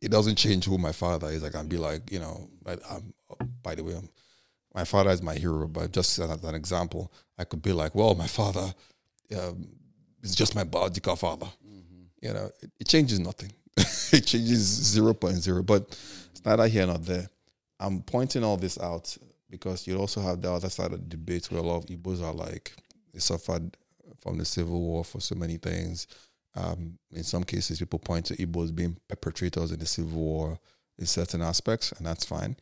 [0.00, 1.44] it doesn't change who my father is.
[1.44, 2.48] I can be like, you know,
[2.90, 3.12] um,
[3.62, 4.08] by the way, um,
[4.76, 5.66] my father is my hero.
[5.66, 8.72] But just as an example, I could be like, well, my father
[9.36, 9.66] um,
[10.22, 11.48] is just my biological father.
[12.20, 13.52] You know, it, it changes nothing.
[13.76, 15.82] it changes 0.0, but
[16.30, 17.28] it's neither here nor there.
[17.80, 19.16] I'm pointing all this out
[19.50, 22.22] because you also have the other side of the debate where a lot of Igbos
[22.22, 22.72] are like,
[23.12, 23.76] they suffered
[24.20, 26.06] from the civil war for so many things.
[26.54, 30.58] Um, in some cases, people point to Igbos being perpetrators in the civil war
[30.98, 32.56] in certain aspects, and that's fine.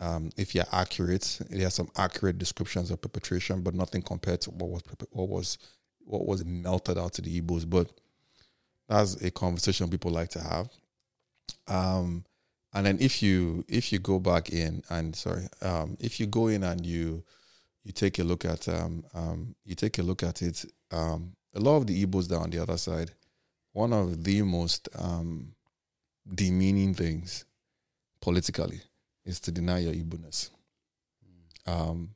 [0.00, 4.50] Um, if you're accurate, there are some accurate descriptions of perpetration, but nothing compared to
[4.50, 5.58] what was what was
[6.04, 7.68] what was melted out to the Igbos.
[7.68, 7.90] But
[8.88, 10.68] that's a conversation people like to have.
[11.68, 12.24] Um,
[12.72, 16.48] and then if you if you go back in and sorry, um, if you go
[16.48, 17.22] in and you
[17.84, 21.60] you take a look at um, um, you take a look at it, um, a
[21.60, 23.12] lot of the Igbos down on the other side,
[23.72, 24.88] one of the most
[26.34, 27.44] demeaning things
[28.20, 28.80] politically
[29.24, 30.50] is to deny your Igbo-ness.
[31.66, 32.10] Um,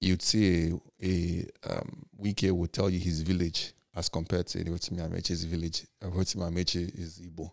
[0.00, 0.72] you'd see
[1.02, 5.86] a, a um, Wike would tell you his village as compared to Rotimi Amaechi's village.
[6.02, 7.50] Rotimi Amaechi is Igbo.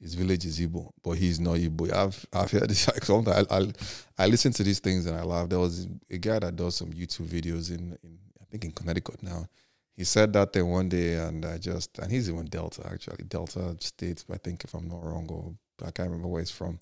[0.00, 1.92] His village is Igbo, but he's not Igbo.
[1.92, 2.86] I've I've heard this.
[2.92, 3.72] Like sometimes I, I
[4.18, 5.48] I listen to these things and I laugh.
[5.48, 9.22] There was a guy that does some YouTube videos in, in I think in Connecticut
[9.22, 9.48] now.
[9.96, 13.76] He said that thing one day, and I just and he's even Delta actually Delta
[13.80, 14.24] State.
[14.30, 15.54] I think if I'm not wrong, or
[15.86, 16.80] I can't remember where he's from.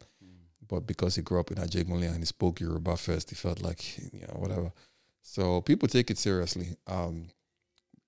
[0.70, 3.98] But because he grew up in Ajegunle and he spoke Yoruba first, he felt like
[3.98, 4.72] you know whatever.
[5.22, 6.76] So people take it seriously.
[6.86, 7.26] Um,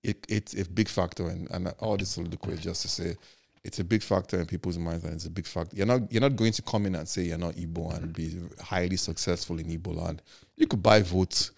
[0.03, 3.17] it it's a big factor, and and all this soliloquy is just to say
[3.65, 5.77] it's a big factor in people's minds, and it's a big factor.
[5.77, 8.39] You're not you're not going to come in and say you're not Igbo and be
[8.61, 10.23] highly successful in Igbo land.
[10.57, 11.53] You could buy votes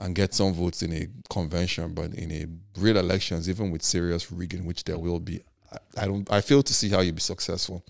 [0.00, 2.46] and get some votes in a convention, but in a
[2.80, 5.40] real elections, even with serious rigging, which there will be,
[5.72, 6.30] I, I don't.
[6.30, 7.82] I fail to see how you'd be successful.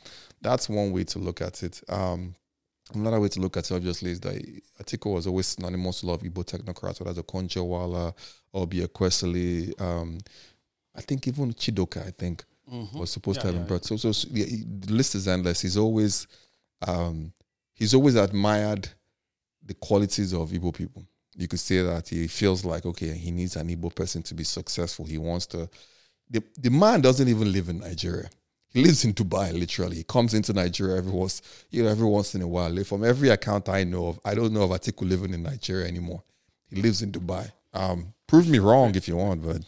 [0.42, 1.80] That's one way to look at it.
[1.88, 2.34] Um,
[2.94, 4.36] another way to look at it, obviously, is that
[4.82, 8.12] Atiku was always synonymous to a lot of Igbo technocrats, whether it's Okonjo-Iweala
[8.52, 9.80] or be Ezekwesili.
[9.80, 10.18] Um,
[10.94, 12.44] I think even Chidoka, I think,
[12.98, 13.84] was supposed to Yeah, have been brought.
[13.84, 14.46] So, so, so yeah,
[14.80, 15.60] the list is endless.
[15.60, 16.26] He's always,
[16.86, 17.32] um,
[17.74, 18.88] he's always admired
[19.64, 21.04] the qualities of Igbo people.
[21.36, 24.44] You could say that he feels like okay, he needs an Igbo person to be
[24.44, 25.04] successful.
[25.06, 25.68] He wants to.
[26.30, 28.28] The the man doesn't even live in Nigeria.
[28.72, 29.52] He lives in Dubai.
[29.52, 32.74] Literally, he comes into Nigeria every once you know every once in a while.
[32.84, 36.22] From every account I know of, I don't know of Atiku living in Nigeria anymore.
[36.68, 37.52] He lives in Dubai.
[37.74, 39.62] Um, prove me wrong if you want, but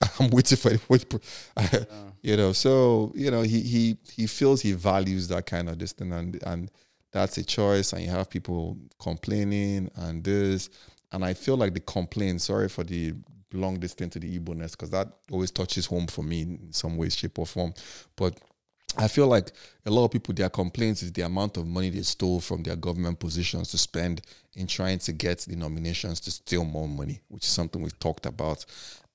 [0.20, 1.88] I'm waiting for it.
[2.22, 6.12] you know, so you know, he he he feels he values that kind of thing,
[6.12, 6.70] and and
[7.12, 7.92] that's a choice.
[7.92, 10.70] And you have people complaining and this,
[11.12, 12.40] and I feel like the complaint.
[12.40, 13.14] Sorry for the
[13.52, 17.08] long distance to the Igbo-ness because that always touches home for me in some way,
[17.08, 17.72] shape, or form.
[18.16, 18.38] But
[18.96, 19.52] I feel like
[19.86, 22.76] a lot of people, their complaints is the amount of money they stole from their
[22.76, 24.22] government positions to spend
[24.54, 28.26] in trying to get the nominations to steal more money, which is something we've talked
[28.26, 28.64] about.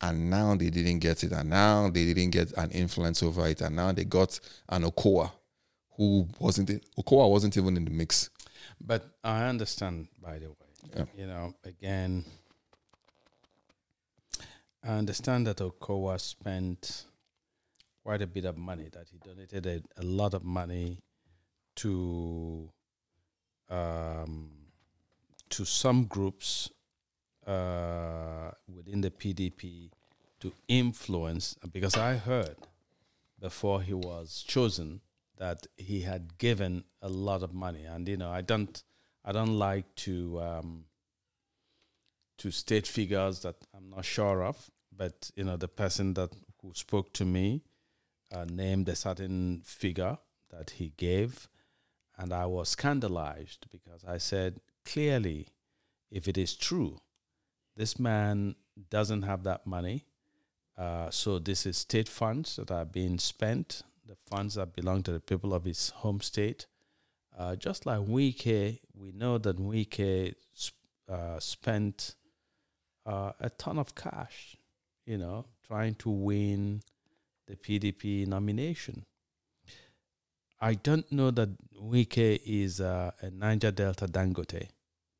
[0.01, 3.61] And now they didn't get it, and now they didn't get an influence over it,
[3.61, 5.31] and now they got an Okowa
[5.95, 6.69] who wasn't.
[6.97, 8.29] Okowa wasn't even in the mix.
[8.81, 10.55] But I understand, by the way.
[10.95, 11.05] Yeah.
[11.15, 12.25] You know, again,
[14.85, 17.05] I understand that Okowa spent
[18.03, 20.99] quite a bit of money, that he donated a, a lot of money
[21.75, 22.69] to
[23.69, 24.51] um,
[25.49, 26.69] to some groups
[27.47, 29.89] uh, within the PDP
[30.41, 32.57] to influence, because I heard
[33.39, 34.99] before he was chosen
[35.37, 38.83] that he had given a lot of money, and you know, I don't,
[39.23, 40.85] I don't like to um,
[42.37, 46.31] to state figures that I'm not sure of, but you know, the person that
[46.61, 47.63] who spoke to me
[48.31, 50.17] uh, named a certain figure
[50.49, 51.47] that he gave,
[52.17, 55.47] and I was scandalized because I said clearly,
[56.11, 56.99] if it is true,
[57.75, 58.55] this man
[58.89, 60.05] doesn't have that money.
[60.77, 65.11] Uh, so this is state funds that are being spent, the funds that belong to
[65.11, 66.65] the people of his home state.
[67.37, 70.35] Uh, just like Wike, we know that Wike
[71.09, 72.15] uh, spent
[73.05, 74.55] uh, a ton of cash,
[75.05, 76.81] you know, trying to win
[77.47, 79.05] the PDP nomination.
[80.61, 84.69] I don't know that Wike is uh, a Niger Delta Dangote.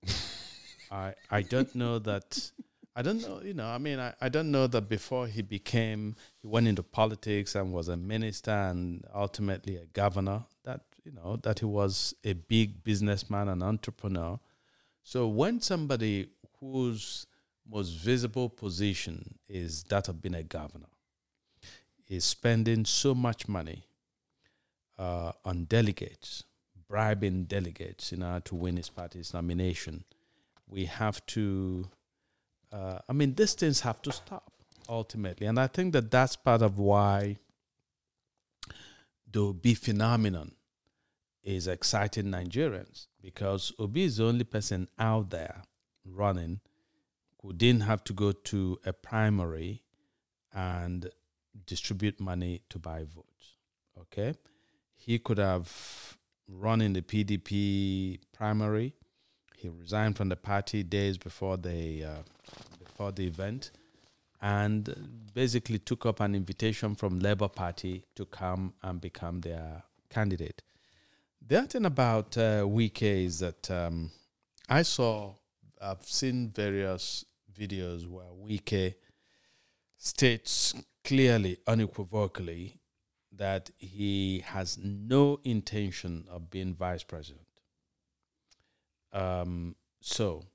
[0.92, 2.52] I I don't know that.
[2.96, 3.42] I don't know.
[3.44, 6.84] You know, I mean, I, I don't know that before he became, he went into
[6.84, 10.46] politics and was a minister and ultimately a governor.
[10.64, 14.40] That you know that he was a big businessman and entrepreneur.
[15.04, 16.30] So when somebody
[16.62, 17.28] whose
[17.70, 20.88] most visible position is that of being a governor
[22.08, 23.86] is spending so much money
[25.00, 26.44] uh, on delegates,
[26.88, 30.04] bribing delegates in order to win his party's nomination,
[30.68, 31.90] we have to.
[32.72, 34.52] Uh, I mean, these things have to stop
[34.90, 37.38] ultimately, and I think that that's part of why
[39.32, 40.54] the Obi phenomenon
[41.44, 45.64] is exciting Nigerians because Obi is the only person out there
[46.06, 46.62] running
[47.44, 49.84] who didn't have to go to a primary
[50.54, 51.10] and
[51.68, 53.58] distribute money to buy votes.
[54.00, 54.34] Okay,
[54.96, 56.18] he could have
[56.48, 58.94] run in the PDP primary.
[59.58, 62.22] He resigned from the party days before the uh,
[62.84, 63.72] before the event,
[64.42, 70.62] and basically took up an invitation from Labour Party to come and become their candidate.
[71.46, 74.12] The other thing about uh, Wike is that um,
[74.70, 75.34] I saw,
[75.82, 77.26] I've seen various
[77.58, 78.96] videos where Wike
[79.98, 80.74] states
[81.04, 82.80] clearly, unequivocally,
[83.32, 87.48] that he has no intention of being vice president.
[89.12, 90.46] Um, so,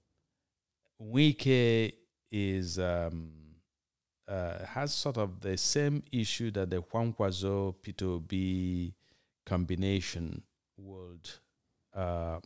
[1.00, 1.92] Wike
[2.30, 3.30] is um,
[4.28, 8.94] uh, has sort of the same issue that the Juan Kwankwaso Peter Obi
[9.46, 10.42] combination
[10.76, 11.30] would
[11.94, 12.38] uh,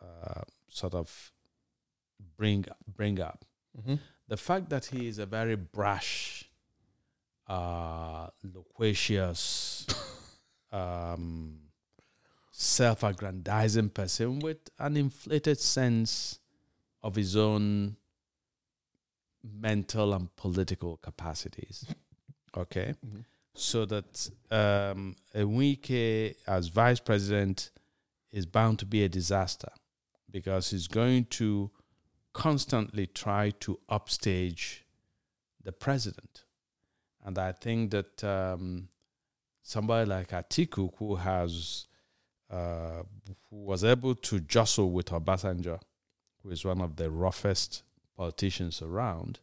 [0.00, 1.32] uh, sort of
[2.36, 2.64] bring
[2.96, 3.44] bring up.
[3.78, 3.94] Mm-hmm.
[4.28, 6.44] The fact that he is a very brash,
[7.46, 9.86] uh, loquacious,
[10.72, 11.58] um,
[12.52, 16.40] self-aggrandizing person with an inflated sense
[17.02, 17.96] of his own
[19.42, 21.84] mental and political capacities.
[22.56, 22.94] Okay.
[23.06, 23.24] Mhm.
[23.54, 27.70] So that um, Enrique, as vice president,
[28.32, 29.68] is bound to be a disaster
[30.30, 31.70] because he's going to
[32.38, 34.84] constantly try to upstage
[35.64, 36.44] the president.
[37.24, 38.90] And I think that um,
[39.60, 41.86] somebody like Atiku, who has
[42.48, 43.02] uh,
[43.50, 45.80] who was able to jostle with Obasanjo,
[46.42, 47.82] who is one of the roughest
[48.16, 49.40] politicians around,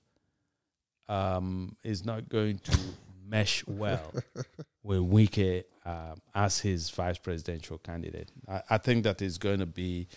[1.09, 2.79] um, is not going to
[3.27, 4.13] mesh well
[4.83, 8.31] with Wike um, as his vice presidential candidate.
[8.47, 10.07] I, I think that is going to be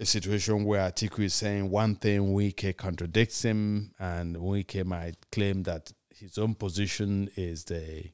[0.00, 5.62] a situation where Atiku is saying one thing, Wike contradicts him, and Wike might claim
[5.64, 8.10] that his own position is the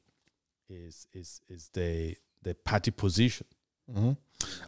[0.69, 3.47] is is is the the party position.
[3.89, 4.11] Mm-hmm.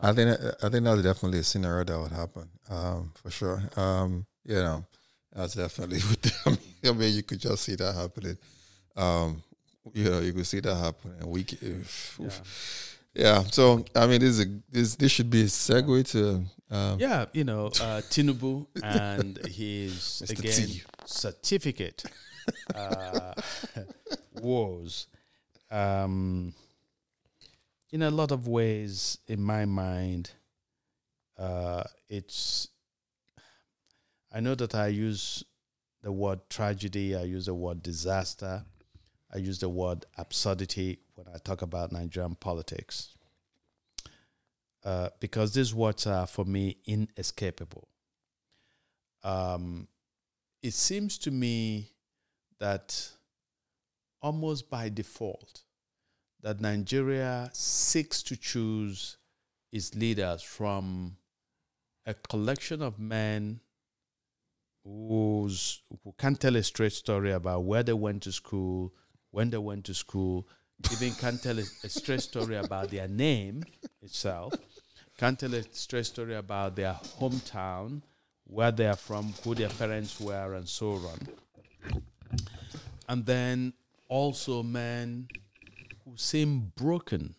[0.01, 3.61] I think I think that's definitely a scenario that would happen um, for sure.
[3.75, 4.85] Um, you know,
[5.33, 5.99] that's definitely.
[6.45, 8.37] I mean, I mean, you could just see that happening.
[8.95, 9.43] Um,
[9.93, 11.29] you know, you could see that happening.
[11.29, 11.45] We,
[12.17, 12.29] yeah.
[13.13, 13.43] yeah.
[13.43, 16.45] So I mean, this is a, this this should be a segue to.
[16.71, 20.83] Um, yeah, you know, uh, Tinubu and his again T.
[21.05, 22.03] certificate
[22.75, 23.33] uh,
[24.41, 25.07] wars.
[25.71, 26.53] Um,
[27.91, 30.31] in a lot of ways, in my mind,
[31.37, 32.67] uh, it's.
[34.31, 35.43] I know that I use
[36.03, 37.15] the word tragedy.
[37.15, 38.63] I use the word disaster.
[39.33, 43.15] I use the word absurdity when I talk about Nigerian politics.
[44.83, 47.89] Uh, because words are for me inescapable.
[49.23, 49.87] Um,
[50.63, 51.91] it seems to me
[52.59, 53.09] that
[54.21, 55.63] almost by default,
[56.41, 59.17] that Nigeria seeks to choose
[59.71, 61.17] its leaders from
[62.05, 63.59] a collection of men
[64.83, 68.93] who's, who can't tell a straight story about where they went to school,
[69.31, 70.47] when they went to school,
[70.91, 73.63] even can't tell a, a straight story about their name
[74.01, 74.53] itself,
[75.17, 78.01] can't tell a straight story about their hometown,
[78.45, 82.01] where they are from, who their parents were, and so on.
[83.07, 83.73] And then
[84.07, 85.27] also men
[86.03, 87.35] who seem broken,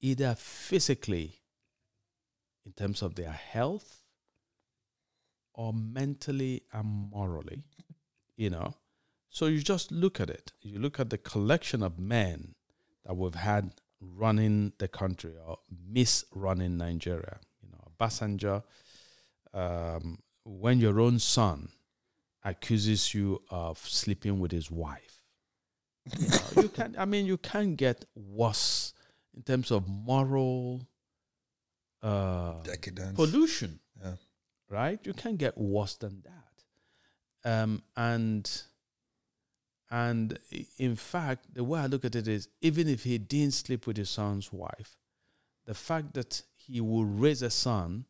[0.00, 1.40] either physically,
[2.64, 4.02] in terms of their health,
[5.54, 7.64] or mentally and morally,
[8.36, 8.74] you know.
[9.30, 10.52] So you just look at it.
[10.62, 12.54] You look at the collection of men
[13.08, 15.58] that we've had running the country or
[15.92, 17.38] misrunning Nigeria.
[17.62, 18.62] You know, Obasanjo,
[19.52, 21.70] um, when your own son
[22.44, 25.22] accuses you of sleeping with his wife,
[26.18, 26.94] you, know, you can.
[26.98, 28.92] I mean, you can't get worse
[29.34, 30.86] in terms of moral
[32.02, 33.16] uh, Decadence.
[33.16, 34.12] pollution Yeah.
[34.68, 35.00] right?
[35.02, 37.50] You can't get worse than that.
[37.50, 38.62] Um, and
[39.90, 40.38] and
[40.76, 43.96] in fact, the way I look at it is, even if he didn't sleep with
[43.96, 44.96] his son's wife,
[45.66, 48.04] the fact that he will raise a son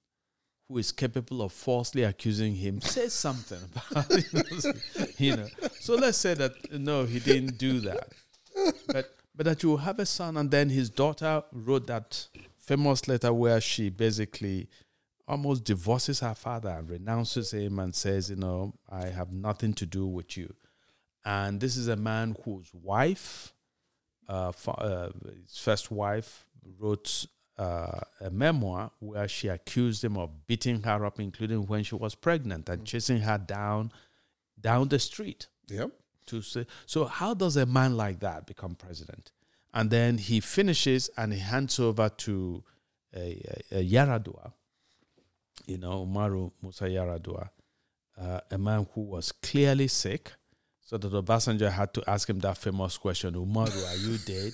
[0.67, 4.11] who is capable of falsely accusing him says something about
[5.19, 5.47] you know.
[5.81, 8.09] So let's say that no, he didn't do that,
[8.89, 12.27] but but that you have a son, and then his daughter wrote that
[12.59, 14.69] famous letter where she basically
[15.29, 19.87] almost divorces her father and renounces him and says, you know, I have nothing to
[19.87, 20.53] do with you.
[21.25, 23.53] And this is a man whose wife,
[24.29, 25.11] uh, fa- uh,
[25.43, 26.47] his first wife,
[26.79, 27.27] wrote
[27.59, 32.15] uh, a memoir where she accused him of beating her up, including when she was
[32.15, 33.93] pregnant, and chasing her down
[34.61, 35.49] down the street.
[35.69, 35.91] Yep.
[36.27, 39.33] to say so how does a man like that become president?
[39.75, 42.65] And then he finishes and he hands over to
[43.15, 44.53] a, a, a Yar'Adua
[45.67, 47.51] you know Umaru Musa Yar'Adua
[48.21, 50.33] uh, a man who was clearly sick
[50.89, 54.53] so that Obasanjo had to ask him that famous question umaru are you dead?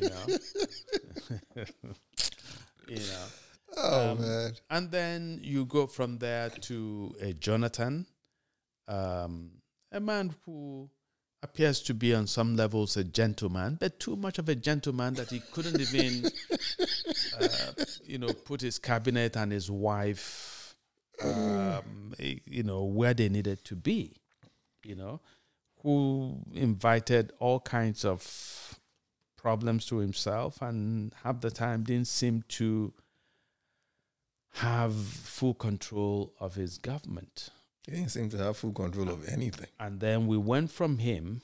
[0.00, 1.64] You know?
[2.88, 3.26] You know?
[3.76, 4.52] Oh Um, man.
[4.70, 8.06] and then you go from there to a Jonathan,
[8.88, 9.50] um,
[9.90, 10.90] a man who
[11.42, 15.30] appears to be on some levels a gentleman, but too much of a gentleman that
[15.30, 16.30] he couldn't even,
[17.40, 17.72] uh,
[18.04, 20.74] you know, put his cabinet and his wife,
[21.24, 24.16] um, eh, you know, where they needed to be,
[24.84, 25.20] you know,
[25.82, 28.78] who invited all kinds of
[29.36, 32.92] problems to himself and half the time didn't seem to
[34.54, 37.48] have full control of his government.
[37.86, 39.66] He didn't seem to have full control of anything.
[39.80, 41.42] And then we went from him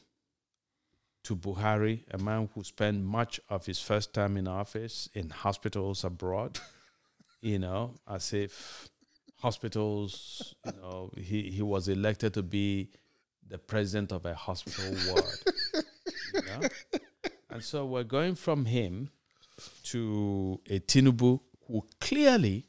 [1.24, 6.04] to Buhari, a man who spent much of his first time in office in hospitals
[6.04, 6.60] abroad,
[7.40, 8.88] you know, as if
[9.40, 12.90] hospitals, you know, he, he was elected to be
[13.48, 15.24] the president of a hospital ward.
[16.34, 16.68] you know?
[17.50, 19.10] And so we're going from him
[19.84, 22.66] to a Tinubu who clearly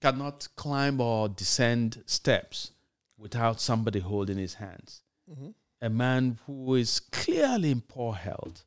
[0.00, 2.72] cannot climb or descend steps
[3.18, 5.02] without somebody holding his hands.
[5.30, 5.50] Mm-hmm.
[5.82, 8.64] A man who is clearly in poor health.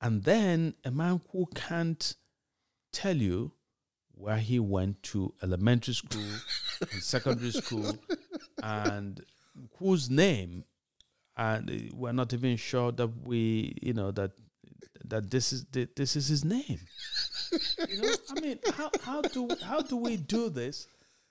[0.00, 2.14] And then a man who can't
[2.92, 3.52] tell you
[4.14, 6.32] where he went to elementary school
[6.80, 7.98] and secondary school
[8.62, 9.24] and
[9.78, 10.64] whose name
[11.36, 14.32] and we're not even sure that we you know that
[15.04, 15.64] that this is
[15.96, 16.80] this is his name.
[17.88, 20.86] You know i mean how, how do how do we do this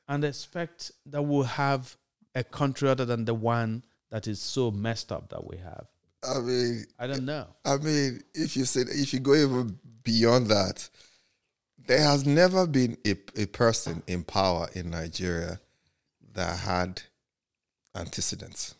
[0.07, 1.95] and expect that we'll have
[2.35, 5.85] a country other than the one that is so messed up that we have?
[6.23, 7.47] I mean, i don't know.
[7.63, 10.89] I mean, if you say if you go even beyond that,
[11.87, 15.61] there has never been a, a person in power in Nigeria
[16.33, 17.03] that had
[17.95, 18.75] antecedents.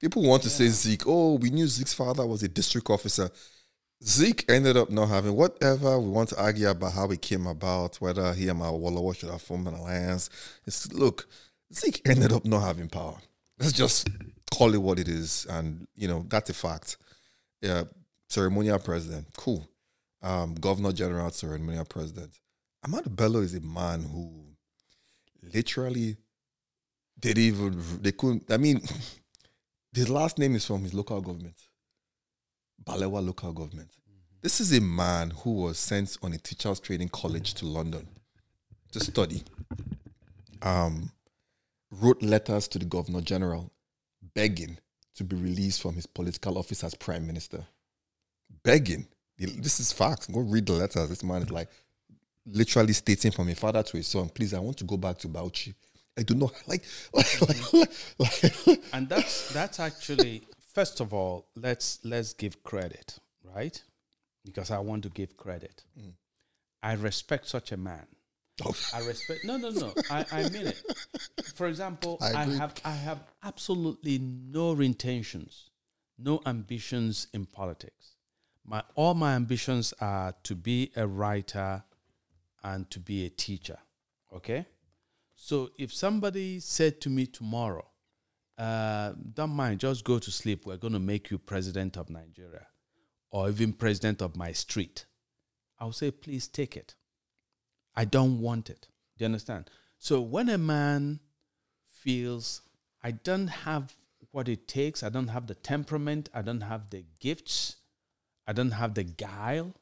[0.00, 1.02] People want to say Zik.
[1.06, 3.30] Oh, we knew Zik's father was a district officer.
[4.04, 7.96] Zik ended up not having whatever we want to argue about how it came about,
[7.96, 10.30] whether he and Awolowo should have formed an alliance.
[10.66, 11.26] It's, look,
[11.74, 13.16] Zik ended up not having power.
[13.58, 14.08] Let's just
[14.54, 16.96] call it what it is, and you know that's a fact.
[17.60, 17.84] Yeah,
[18.28, 19.68] ceremonial president, cool.
[20.22, 22.30] Um, Governor General, ceremonial president.
[22.86, 24.30] Ahmadu Bello is a man who
[25.52, 26.16] literally
[27.18, 28.50] didn't even they couldn't.
[28.50, 28.80] I mean,
[29.92, 31.56] his last name is from his local government,
[32.84, 33.90] Balewa local government.
[34.40, 38.06] This is a man who was sent on a teachers training college to London
[38.92, 39.42] to study.
[40.62, 41.10] Um,
[41.90, 43.72] wrote letters to the governor general
[44.34, 44.78] begging
[45.16, 47.64] to be released from his political office as prime minister.
[48.62, 49.06] Begging.
[49.36, 50.26] This is facts.
[50.26, 51.08] Go read the letters.
[51.08, 51.68] This man is like
[52.46, 55.28] literally stating from a father to his son, please, I want to go back to
[55.28, 55.74] Bauchi.
[56.18, 60.42] I do not like, like, like, like and that's that's actually
[60.74, 63.18] first of all let's let's give credit
[63.54, 63.82] right?
[64.44, 65.84] Because i want to give credit.
[65.98, 66.12] Mm.
[66.82, 68.06] I respect such a man.
[68.64, 68.74] Oh.
[68.92, 69.92] i respect no no no.
[70.10, 70.82] I, I mean it.
[71.54, 75.70] For example I I, have i have absolutely no intentions
[76.18, 78.16] no ambitions in politics.
[78.64, 81.84] My all my ambitions are to be a writer
[82.64, 83.78] and to be a teacher
[84.34, 84.66] okay
[85.40, 87.86] so if somebody said to me tomorrow,
[88.58, 90.66] uh, don't mind, just go to sleep.
[90.66, 92.66] We're going to make you president of Nigeria
[93.30, 95.06] or even president of my street.
[95.78, 96.96] I'll say, please take it.
[97.94, 98.88] I don't want it.
[99.16, 99.70] Do you understand?
[99.98, 101.20] So when a man
[101.88, 102.62] feels
[103.04, 103.94] I don't have
[104.32, 107.76] what it takes, I don't have the temperament, I don't have the gifts,
[108.44, 109.72] I don't have the guile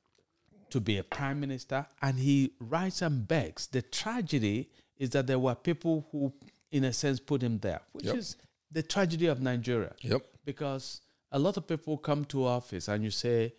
[0.69, 3.67] to be a prime minister, and he writes and begs.
[3.69, 4.69] The tragedy
[4.99, 6.33] is that there were people who,
[6.71, 8.17] in a sense, put him there, which Yep.
[8.17, 8.37] is
[8.71, 10.23] the tragedy of Nigeria Yep.
[10.45, 11.01] because
[11.33, 13.55] a lot of people come to office and you say,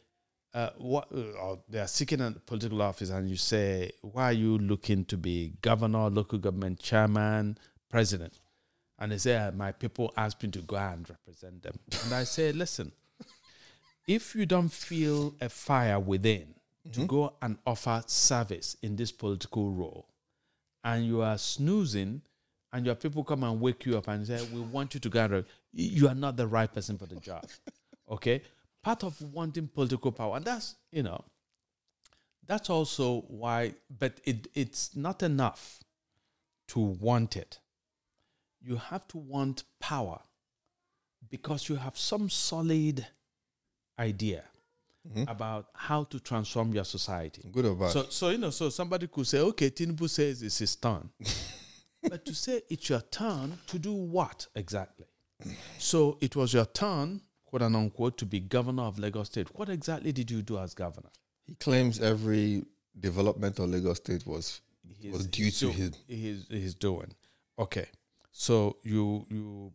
[0.53, 4.33] uh, what, uh, or they are seeking a political office and you say, why are
[4.33, 7.57] you looking to be governor, local government chairman,
[7.89, 8.33] president?
[8.99, 11.77] And they say, "Uh, my people asked me to go and represent them.
[12.05, 12.91] And I say, listen,
[14.07, 16.55] if you don't feel a fire within
[16.93, 20.07] to go and offer service in this political role,
[20.87, 22.21] and you are snoozing,
[22.71, 25.45] and your people come and wake you up and say, "We want you to gather,"
[25.73, 27.45] you are not the right person for the job.
[28.09, 28.41] Okay,
[28.81, 31.25] part of wanting political power, and that's you know,
[32.45, 33.73] that's also why.
[33.89, 35.81] But it it's not enough
[36.69, 37.59] to want it.
[38.61, 40.21] You have to want power
[41.29, 43.05] because you have some solid
[43.99, 44.45] idea
[45.07, 45.29] Mm-hmm.
[45.29, 47.49] about how to transform your society.
[47.51, 47.91] Good or bad?
[47.91, 51.09] So, so you know, so somebody could say, okay, Tinubu says it's his turn,
[52.03, 55.05] but to say it's your turn to do what exactly?
[55.77, 59.47] So it was your turn, quote unquote, to be governor of Lagos State.
[59.57, 61.09] What exactly did you do as governor?
[61.45, 62.63] he claims every
[62.99, 64.59] development of Lagos State was
[64.99, 65.93] He's- was due to do- him.
[66.07, 67.13] He's, he's doing
[67.57, 67.87] okay.
[68.31, 69.71] So you you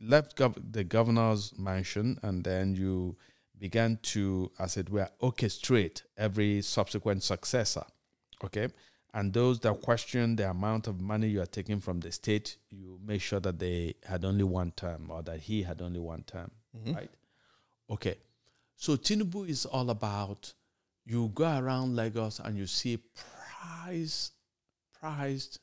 [0.00, 3.16] left gov- the governor's mansion and then you
[3.64, 7.84] began to, as it were, orchestrate every subsequent successor.
[8.44, 8.68] Okay.
[9.14, 13.00] And those that question the amount of money you are taking from the state, you
[13.02, 16.50] make sure that they had only one term or that he had only one term.
[16.76, 16.94] Mm-hmm.
[16.94, 17.10] Right?
[17.88, 18.16] Okay.
[18.76, 20.52] So Tinubu is all about
[21.06, 24.32] you go around Lagos and you see price
[25.00, 25.58] prized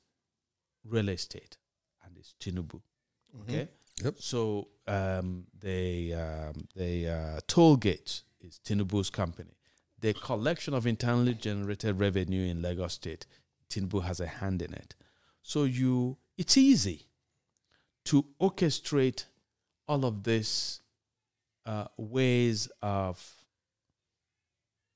[0.84, 1.56] real estate
[2.04, 2.82] and it's Tinubu.
[3.38, 3.42] Mm-hmm.
[3.44, 3.68] Okay.
[4.04, 4.16] Yep.
[4.20, 9.58] So um, the um, the uh, toll gates is Tinubu's company.
[10.00, 13.28] The collection of internally generated revenue in Lagos State,
[13.70, 14.96] Tinubu has a hand in it.
[15.44, 17.08] So you, it's easy
[18.06, 19.26] to orchestrate
[19.88, 20.82] all of this
[21.68, 23.24] uh, ways of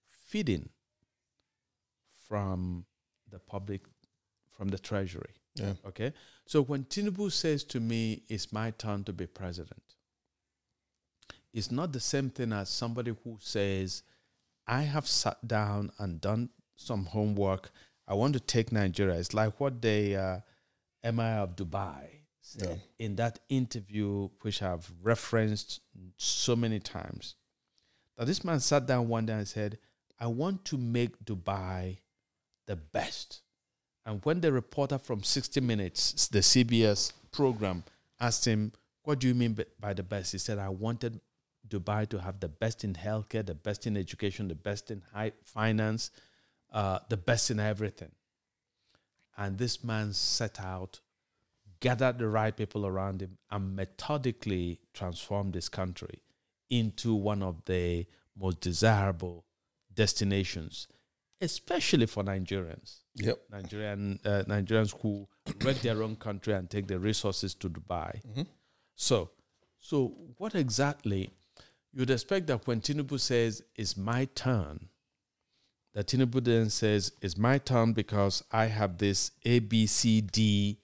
[0.07, 0.69] feeding
[2.27, 2.85] from
[3.29, 3.81] the public,
[4.57, 5.35] from the treasury.
[5.55, 5.73] Yeah.
[5.87, 6.13] Okay.
[6.47, 9.81] So when Tinubu says to me, it's my turn to be president,
[11.53, 14.03] it's not the same thing as somebody who says,
[14.67, 17.71] I have sat down and done some homework.
[18.07, 19.15] I want to take Nigeria.
[19.15, 20.39] It's like what the uh,
[21.03, 22.07] Emir of Dubai
[22.41, 25.81] said in that interview, which I've referenced
[26.17, 27.35] so many times.
[28.17, 29.77] That this man sat down one day and said,
[30.19, 31.97] I want to make Dubai
[32.67, 33.41] the best.
[34.05, 37.83] And when the reporter from 60 Minutes, the CBS program,
[38.19, 38.71] asked him,
[39.03, 40.31] What do you mean by- the best?
[40.31, 41.19] He said, I wanted
[41.67, 45.31] Dubai to have the best in healthcare, the best in education, the best in high
[45.43, 46.11] finance,
[46.71, 48.11] uh, the best in everything.
[49.37, 50.99] And this man set out,
[51.79, 56.21] gathered the right people around him, and methodically transformed this country
[56.69, 59.45] into one of the most desirable
[59.93, 60.87] destinations,
[61.41, 63.04] especially for Nigerians.
[63.15, 63.39] Yep.
[63.51, 65.27] Nigerian uh, Nigerians who
[65.63, 68.19] wreck their own country and take the resources to Dubai.
[68.95, 69.29] So,
[69.79, 71.31] so what exactly
[71.93, 74.89] you'd expect that when Tinubu says it's my turn,
[75.93, 80.79] that Tinubu then says it's my turn because I have this A B C D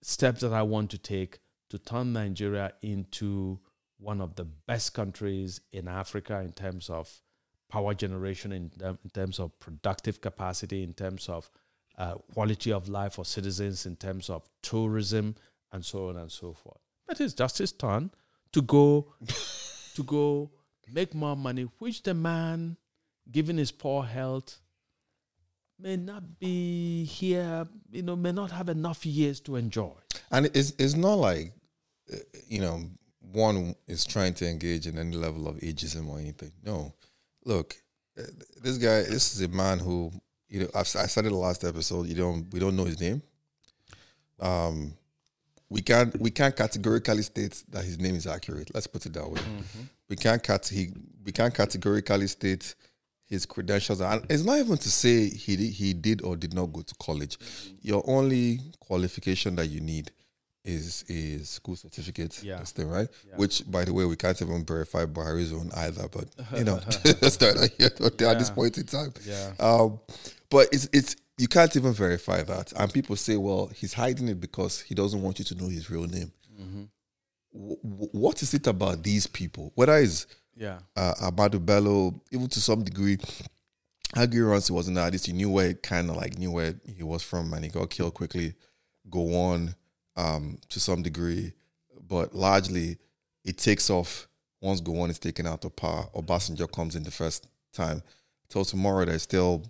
[0.00, 3.58] steps that I want to take to turn Nigeria into
[3.98, 7.20] one of the best countries in Africa in terms of
[7.68, 11.50] power generation, in, term- in terms of productive capacity, in terms of
[11.98, 15.34] uh, quality of life for citizens, in terms of tourism,
[15.72, 16.78] and so on and so forth.
[17.06, 18.10] But it's just his turn
[18.52, 19.12] to go
[19.94, 20.50] to go
[20.92, 22.76] make more money, which the man,
[23.30, 24.58] given his poor health,
[25.78, 29.92] may not be here, you know, may not have enough years to enjoy.
[30.30, 31.52] And it's it's not like
[32.12, 32.16] uh,
[32.48, 32.84] you know
[33.20, 36.52] one is trying to engage in any level of ageism or anything.
[36.64, 36.94] No,
[37.46, 37.74] look,
[38.18, 38.22] uh,
[38.62, 39.02] this guy.
[39.02, 40.12] This is a man who
[40.48, 40.68] you know.
[40.74, 42.06] I've, I said it the last episode.
[42.06, 42.52] You don't.
[42.52, 43.22] We don't know his name.
[44.40, 44.92] Um,
[45.70, 46.18] we can't.
[46.20, 48.70] We can't categorically state that his name is accurate.
[48.74, 49.40] Let's put it that way.
[50.08, 50.66] We can't cat.
[50.66, 50.92] He.
[51.24, 52.74] We can't categorically state
[53.26, 54.00] his credentials.
[54.00, 56.94] And it's not even to say he did, he did or did not go to
[56.96, 57.38] college.
[57.82, 60.12] Your only qualification that you need
[60.66, 62.42] his his school certificate.
[62.42, 62.58] Yeah.
[62.58, 63.08] this thing, right?
[63.28, 63.36] Yeah.
[63.36, 66.08] Which, by the way, we can't even verify Buhari's own either.
[66.08, 66.26] But
[66.58, 67.90] you know, that's not here
[68.28, 69.12] at this point in time.
[69.24, 69.52] Yeah.
[69.60, 70.00] Um,
[70.50, 74.40] but it's it's you can't even verify that, and people say, well, he's hiding it
[74.40, 76.32] because he doesn't want you to know his real name.
[77.52, 79.72] W- w- what is it about these people?
[79.74, 80.78] Whether it's Yeah.
[80.96, 83.18] uh, Ahmadu Bello, even to some degree,
[84.14, 87.02] Agui once he was an artist, you knew where kind of like knew where he
[87.02, 88.54] was from, and he got killed quickly.
[89.10, 89.74] Gowon
[90.16, 91.52] um, to some degree,
[92.08, 92.98] but largely
[93.44, 94.28] it takes off
[94.60, 96.06] once Gowon is taken out of power.
[96.14, 98.02] Obasanjo comes in the first time.
[98.48, 99.62] Till tomorrow, there's still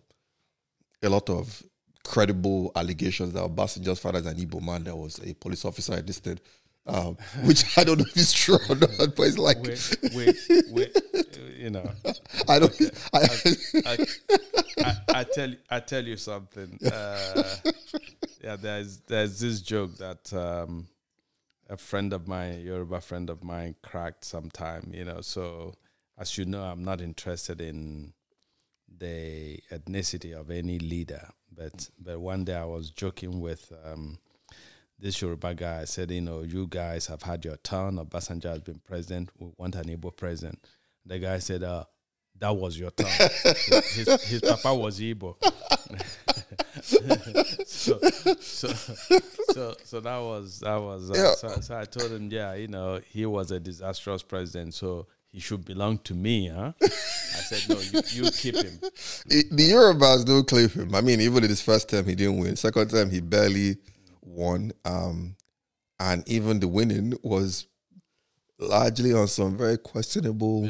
[1.02, 1.62] a lot of
[2.04, 6.40] credible allegations that Obasanjo's father is an Igbo man that was a police officer state.
[6.86, 9.58] Um, which I don't know if it's true or not, but it's like
[10.14, 10.38] Wait,
[10.70, 10.96] wait.
[11.58, 11.90] You know,
[12.48, 12.80] I don't.
[13.12, 13.28] I,
[13.86, 14.06] I,
[14.84, 16.78] I, I tell you, I tell you something.
[16.84, 17.42] Uh,
[18.44, 20.86] yeah, there's there's this joke that um,
[21.68, 24.92] a friend of mine, Yoruba friend of mine, cracked sometime.
[24.94, 25.74] You know, so
[26.18, 28.12] as you know, I'm not interested in
[28.98, 33.72] the ethnicity of any leader, but but one day I was joking with.
[33.84, 34.18] Um,
[34.98, 37.96] this Yoruba guy said, you know, you guys have had your turn.
[37.96, 39.30] Obasanjo has been president.
[39.38, 40.58] We want an Igbo president.
[41.04, 41.84] The guy said, uh,
[42.38, 43.06] that was your turn.
[43.08, 45.36] his, his, his papa was Igbo.
[47.66, 47.98] so,
[48.40, 48.68] so,
[49.52, 51.10] so, so that was that was.
[51.10, 51.34] Uh, Yeah.
[51.34, 55.40] so, so I told him, yeah, you know, he was a disastrous president, so he
[55.40, 56.72] should belong to me, huh?
[56.82, 58.78] I said, no, you, you keep him.
[59.28, 60.94] it- the Yorubas don't claim him.
[60.94, 62.56] I mean, even in his first term, he didn't win.
[62.56, 63.76] Second time, he barely
[64.26, 64.72] won.
[64.84, 65.36] Um,
[65.98, 67.66] and even the winning was
[68.58, 70.66] largely on some very questionable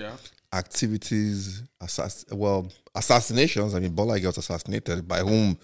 [0.52, 1.62] activities.
[1.82, 3.74] Assass- well, assassinations.
[3.74, 5.58] I mean, Bola was assassinated by whom,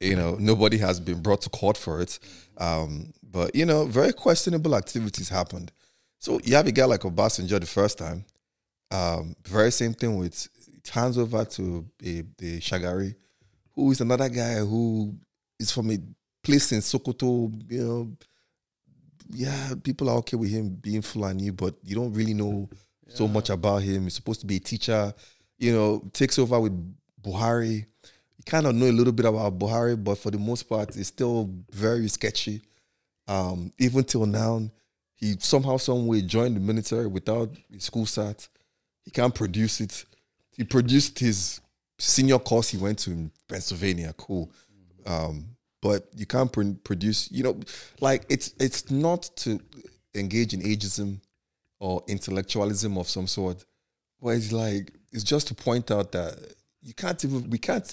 [0.00, 2.18] you know, nobody has been brought to court for it.
[2.58, 5.72] Um, but you know, very questionable activities happened.
[6.18, 8.24] So you have a guy like Obasanjo the first time.
[8.90, 10.48] Um, very same thing with
[10.92, 13.14] hands over to a, the Shagari,
[13.74, 15.14] who is another guy who
[15.58, 15.98] is from a
[16.42, 17.52] place in Sokoto.
[17.70, 18.12] You know,
[19.30, 22.68] yeah, people are okay with him being Fulani, but you don't really know
[23.08, 24.04] so much about him.
[24.04, 25.12] He's supposed to be a teacher.
[25.58, 26.72] You know, takes over with
[27.22, 27.86] Buhari.
[28.04, 31.08] You kind of know a little bit about Buhari, but for the most part, it's
[31.08, 32.62] still very sketchy.
[33.28, 34.70] Um, even till now,
[35.14, 38.48] he somehow, some way joined the military without his school cert.
[39.04, 40.04] He can't produce it.
[40.56, 41.60] He produced his
[41.98, 44.14] senior course he went to in Pennsylvania.
[44.16, 44.50] Cool.
[45.06, 45.44] Um,
[45.82, 47.60] but you can't pr- produce, you know,
[48.00, 49.60] like it's it's not to
[50.14, 51.20] engage in ageism
[51.78, 53.64] or intellectualism of some sort.
[54.22, 56.38] But it's like it's just to point out that
[56.82, 57.92] you can't even we can't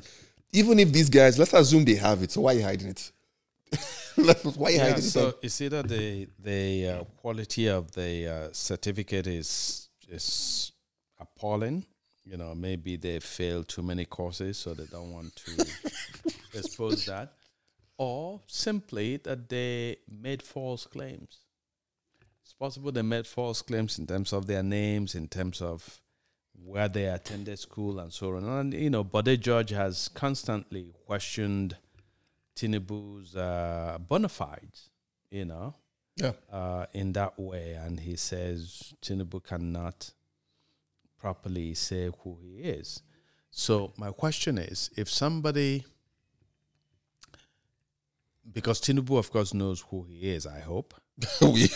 [0.51, 2.31] even if these guys let's assume they have it.
[2.31, 3.11] So why are you hiding it?
[4.55, 5.11] Why are you Yeah, hiding it?
[5.11, 10.71] so it's either the the uh, quality of the uh, certificate is is
[11.19, 11.85] appalling.
[12.25, 15.51] You know, maybe they failed too many courses, so they don't want to
[16.53, 17.33] expose that,
[17.97, 21.39] or simply that they made false claims.
[22.43, 26.01] It's possible they made false claims in terms of their names, in terms of
[26.63, 28.43] where they attended school, and so on.
[28.45, 31.75] And you know, Bode George has constantly questioned
[32.55, 34.89] Tinubu's uh, bona fides,
[35.29, 35.75] you know,
[36.15, 36.31] Yeah.
[36.51, 37.73] uh, in that way.
[37.73, 40.11] And he says Tinubu cannot
[41.19, 43.01] properly say who he is.
[43.51, 45.85] So my question is, if somebody,
[48.51, 50.93] because Tinubu, of course, knows who he is, I hope.
[51.41, 51.67] Yeah,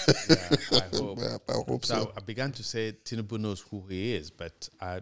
[0.71, 1.19] I hope.
[1.21, 2.11] Yeah, I hope So so.
[2.15, 5.01] I began to say Tinubu knows who he is, but I,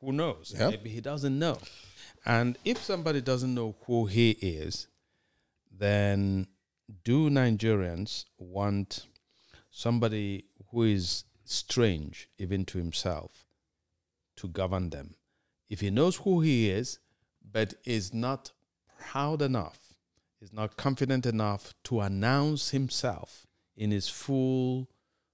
[0.00, 0.54] who knows?
[0.56, 0.70] Yeah.
[0.70, 1.58] Maybe he doesn't know.
[2.24, 4.88] And if somebody doesn't know who he is,
[5.76, 6.46] then
[7.04, 9.06] do Nigerians want
[9.70, 13.46] somebody who is strange even to himself
[14.36, 15.14] to govern them?
[15.70, 16.98] If he knows who he is,
[17.50, 18.52] but is not
[18.98, 19.78] proud enough,
[20.42, 24.88] is not confident enough to announce himself in his full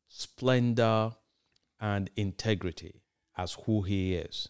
[0.06, 1.12] splendor
[1.80, 3.00] and integrity
[3.36, 4.48] as who he is,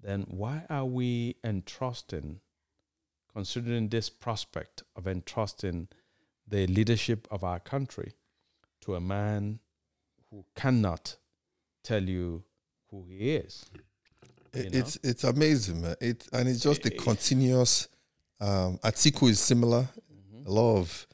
[0.00, 2.40] then why are we entrusting,
[3.32, 5.88] considering this prospect of entrusting
[6.46, 8.12] the leadership of our country
[8.80, 9.58] to a man
[10.30, 11.16] who cannot
[11.82, 12.44] tell you
[12.90, 13.66] who he is?
[14.54, 14.78] you It- know?
[14.80, 15.96] It's it's amazing, man.
[16.00, 17.88] It and it's just a continuous.
[18.40, 19.82] Um, Atiku is similar.
[19.82, 20.46] Mm-hmm.
[20.46, 21.06] A lot of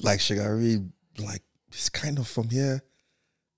[0.00, 0.88] like Shagari,
[1.18, 2.82] like he's kind of from here,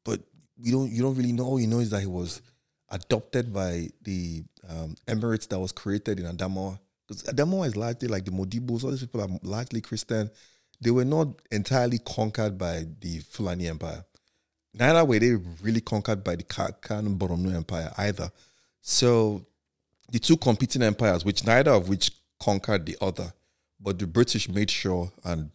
[0.05, 0.20] but
[0.59, 1.44] you don't you don't really know.
[1.44, 2.42] All you know is that he was
[2.90, 6.78] adopted by the um, Emirates that was created in Adamawa.
[7.09, 8.84] Because Adamawa is largely like the Modibos.
[8.84, 10.30] All these people are largely Christian.
[10.80, 14.05] they were not entirely conquered by the Fulani Empire.
[14.74, 18.30] Neither were they really conquered by the Kanem-Bornu Empire either.
[18.80, 19.46] So
[20.11, 22.11] the two competing empires, which neither of which
[22.43, 23.32] conquered the other,
[23.80, 25.51] but the British made sure, and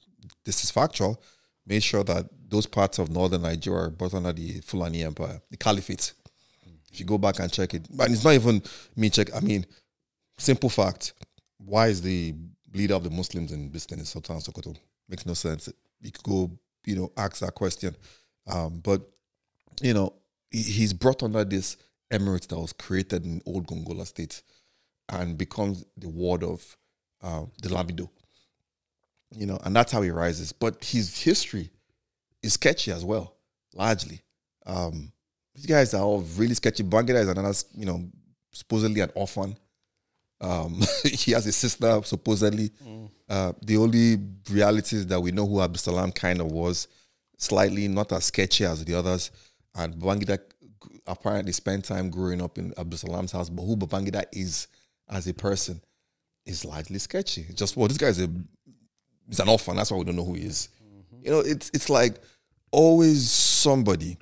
[0.45, 1.21] this is factual,
[1.65, 5.57] made sure that those parts of northern Nigeria are brought under the Fulani Empire, the
[5.57, 6.13] Caliphate.
[6.91, 8.63] If you go back and check it, and it's not even
[8.95, 9.35] me check.
[9.35, 9.65] I mean,
[10.37, 11.13] simple fact:
[11.57, 12.33] why is the
[12.73, 14.75] leader of the Muslims in Bistan is Sultan Sokoto?
[15.09, 15.69] Makes no sense.
[15.99, 16.51] You could go,
[16.85, 17.95] you know, ask that question.
[18.47, 19.01] Um, but
[19.81, 20.13] you know,
[20.49, 21.75] he, he's brought under this
[22.11, 24.41] emirate that was created in old Gongola state
[25.09, 26.77] and becomes the ward of
[27.21, 28.09] uh, the Labido.
[29.35, 30.51] You know, and that's how he rises.
[30.51, 31.69] But his history
[32.41, 33.35] is sketchy as well,
[33.73, 34.21] largely.
[34.65, 35.11] Um,
[35.55, 36.83] these guys are all really sketchy.
[36.83, 38.05] Babangida is another, you know,
[38.51, 39.57] supposedly an orphan.
[40.39, 42.69] Um, he has a sister, supposedly.
[42.85, 43.09] Mm.
[43.27, 44.17] Uh, the only
[44.49, 46.87] reality is that we know who Abdulsalam kind of was,
[47.37, 49.31] slightly not as sketchy as the others.
[49.75, 50.39] And Babangida
[51.05, 54.67] apparently spent time growing up in Abdulsalam's house, but who Babangida is
[55.09, 55.81] as a person
[56.45, 57.45] is largely sketchy.
[57.53, 58.29] Just well, this guy's a
[59.27, 59.75] he's an orphan.
[59.75, 60.69] That's why we don't know who he is.
[60.83, 61.25] Mm-hmm.
[61.25, 62.15] You know, it's it's like
[62.71, 64.17] always somebody,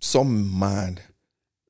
[0.00, 0.98] some man,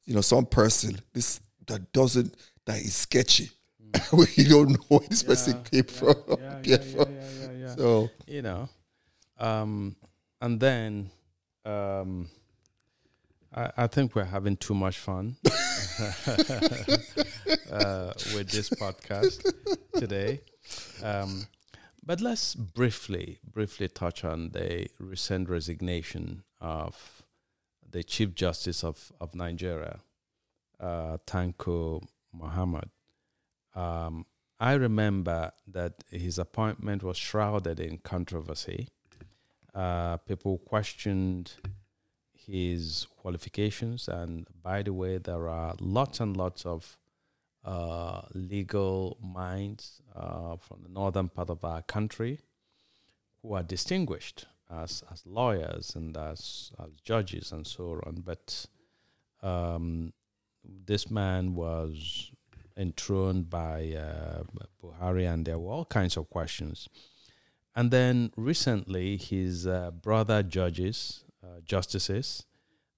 [0.07, 2.35] you know, some person this that doesn't
[2.67, 3.51] that is sketchy.
[3.83, 4.37] Mm.
[4.37, 6.15] you don't know where this yeah, person came yeah, from.
[6.29, 8.69] Yeah, yeah, yeah, yeah, yeah, So you know,
[9.39, 9.97] um,
[10.41, 11.11] and then
[11.65, 12.29] um,
[13.55, 15.37] I, I think we're having too much fun
[17.71, 19.45] uh, with this podcast
[19.97, 20.41] today.
[21.03, 21.47] Um,
[22.05, 27.23] but let's briefly, briefly touch on the recent resignation of
[27.89, 30.01] the Chief Justice of, of Nigeria,
[30.81, 32.91] uh, Tanko Muhammad.
[33.75, 34.27] Um,
[34.59, 38.89] I remember that his appointment was shrouded in controversy.
[39.75, 41.53] Uh, people questioned
[42.47, 44.09] his qualifications.
[44.09, 46.99] And by the way, there are lots and lots of
[47.65, 52.41] uh, legal minds uh, from the northern part of our country
[53.43, 58.23] who are distinguished as, as lawyers and as, as judges and so on.
[58.25, 58.67] But
[59.43, 60.13] um,
[60.65, 62.31] this man was
[62.77, 64.43] enthroned by uh,
[64.83, 66.89] Buhari, and there were all kinds of questions.
[67.77, 71.24] And then recently, his uh, brother judges,
[71.65, 72.45] justices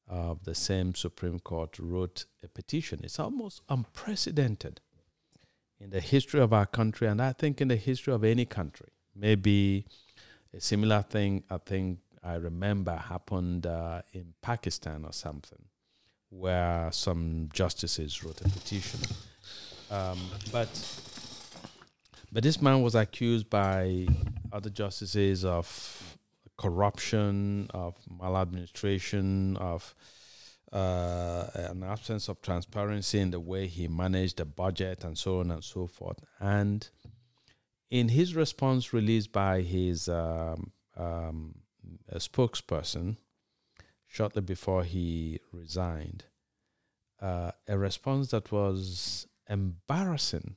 [0.08, 3.00] of the same Supreme Court wrote a petition.
[3.02, 4.80] It's almost unprecedented
[5.80, 8.88] in the history of our country, and I think in the history of any country.
[9.14, 9.86] Maybe
[10.54, 15.64] a similar thing, I think I remember happened uh, in Pakistan or something,
[16.30, 19.00] where some justices wrote a petition.
[19.90, 20.18] Um,
[20.50, 20.68] but
[22.32, 24.06] but this man was accused by
[24.52, 26.15] other justices of
[26.56, 29.94] corruption, of maladministration, of
[30.72, 35.50] uh, an absence of transparency in the way he managed the budget, and so on
[35.50, 36.18] and so forth.
[36.40, 36.88] And
[37.90, 41.56] in his response released by his um, um,
[42.14, 43.16] spokesperson
[44.06, 46.24] shortly before he resigned,
[47.20, 50.56] uh, a response that was embarrassing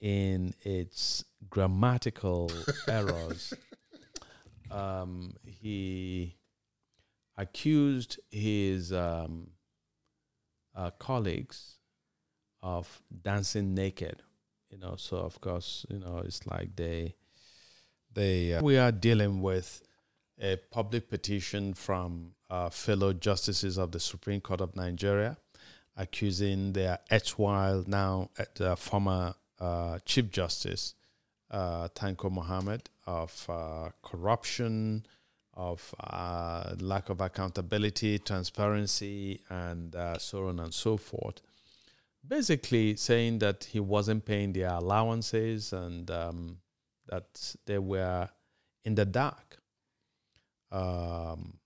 [0.00, 2.50] in its grammatical
[2.88, 3.52] errors
[4.70, 6.36] um, he
[7.36, 9.48] accused his um,
[10.74, 11.76] uh, colleagues
[12.62, 14.22] of dancing naked.
[14.70, 17.14] You know, so of course, you know, it's like they,
[18.12, 18.54] they.
[18.54, 19.82] Uh, we are dealing with
[20.40, 25.36] a public petition from uh, fellow justices of the Supreme Court of Nigeria,
[25.96, 30.94] accusing their erstwhile now uh, former uh, Chief Justice
[31.50, 35.04] uh, Tanko Muhammad of uh, corruption,
[35.54, 41.40] of uh, lack of accountability, transparency, and uh, so on and so forth.
[42.26, 46.58] Basically, saying that he wasn't paying their allowances and um,
[47.08, 48.28] that they were
[48.84, 49.58] in the dark
[50.70, 51.58] um,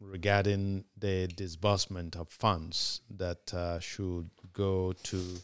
[0.00, 5.36] regarding the disbursement of funds that uh, should go to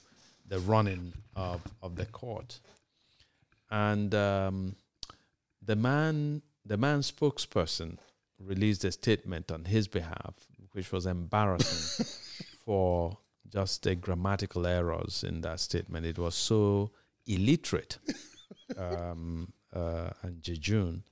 [0.47, 2.61] the running of, of the court
[3.73, 4.77] and um,
[5.62, 7.97] the man, the man's spokesperson,
[8.39, 10.35] released a statement on his behalf,
[10.73, 12.05] which was embarrassing
[12.64, 13.16] for
[13.49, 16.05] just the grammatical errors in that statement.
[16.05, 16.91] It was so
[17.27, 17.99] illiterate
[18.77, 21.05] um, uh, and jejune.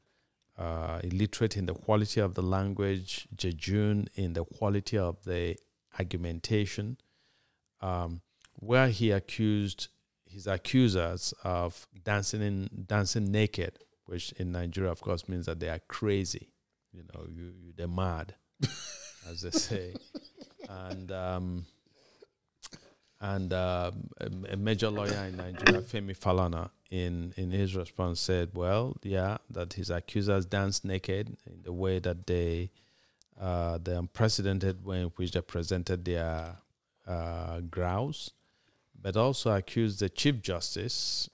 [0.59, 5.57] Uh, illiterate in the quality of the language, jejune in the quality of the
[5.99, 6.99] argumentation,
[7.81, 8.21] um,
[8.57, 9.89] where he accused
[10.33, 13.78] his accusers of dancing in dancing naked
[14.11, 16.49] which in Nigeria, of course, means that they are crazy.
[16.93, 18.35] You know, you, you they're mad,
[19.28, 19.95] as they say.
[20.68, 21.66] And um,
[23.20, 23.93] and uh,
[24.51, 29.74] a, major lawyer in Nigeria, Femi Falana, in in his response said, "Well, yeah, that
[29.74, 32.70] his accusers danced naked in the way that they."
[33.41, 36.59] Uh, the unprecedented way in which they presented their
[37.07, 38.33] uh, grouse,
[39.01, 41.28] but also accused the Chief Justice,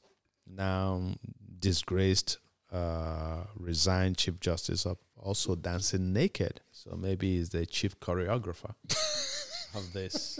[0.47, 1.15] now
[1.59, 2.39] disgraced,
[2.73, 6.61] uh, resigned Chief Justice, of also dancing naked.
[6.71, 8.75] So maybe he's the chief choreographer
[9.75, 10.39] of this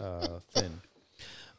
[0.00, 0.80] uh, thing.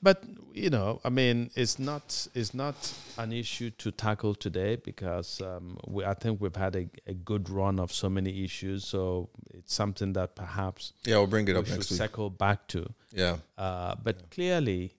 [0.03, 0.23] But
[0.53, 2.75] you know, I mean, it's not it's not
[3.17, 7.49] an issue to tackle today because um, we, I think we've had a, a good
[7.49, 8.85] run of so many issues.
[8.85, 11.97] So it's something that perhaps Yeah, we'll bring it we up next week.
[11.97, 12.85] circle back to.
[13.13, 13.37] Yeah.
[13.57, 14.93] Uh, but clearly,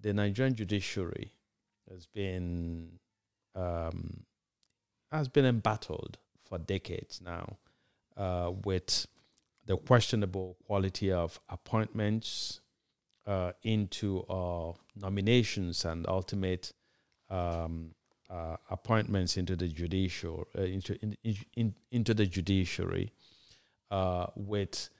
[0.00, 1.32] the Nigerian judiciary
[1.90, 3.00] has been
[3.56, 4.22] um,
[5.10, 7.56] has been embattled for decades now
[8.16, 9.06] uh, with
[9.66, 12.60] the questionable quality of appointments
[13.26, 16.72] uh, into uh, nominations and ultimate
[17.30, 17.90] um,
[18.30, 21.16] uh, appointments into the judicial uh, into in,
[21.56, 23.12] in, into the judiciary
[23.90, 24.90] uh, with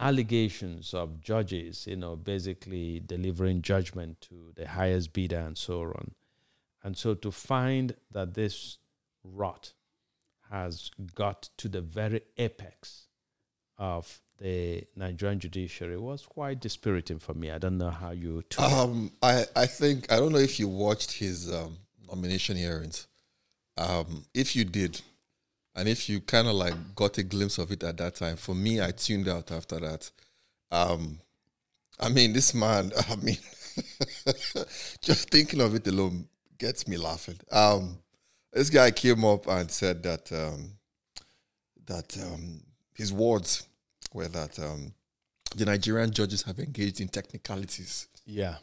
[0.00, 6.12] allegations of judges, you know, basically delivering judgment to the highest bidder and so on.
[6.82, 8.78] And so to find that this
[9.22, 9.74] rot
[10.50, 13.08] has got to the very apex
[13.76, 17.50] of the Nigerian judiciary was quite dispiriting for me.
[17.50, 18.64] I don't know how you took.
[18.64, 21.76] Um, I, I think I don't know if you watched his um,
[22.08, 23.06] nomination hearings.
[23.76, 25.00] Um, if you did,
[25.74, 28.54] and if you kind of like got a glimpse of it at that time, for
[28.54, 30.10] me, I tuned out after that.
[30.70, 31.20] Um,
[31.98, 32.92] I mean, this man.
[33.10, 33.36] I mean,
[35.02, 36.26] just thinking of it alone
[36.58, 37.38] gets me laughing.
[37.52, 37.98] Um,
[38.52, 40.72] this guy came up and said that um,
[41.86, 42.62] that um,
[42.94, 43.66] his words
[44.12, 44.92] were that um,
[45.56, 48.08] the Nigerian judges have engaged in technicalities.
[48.26, 48.56] Yeah.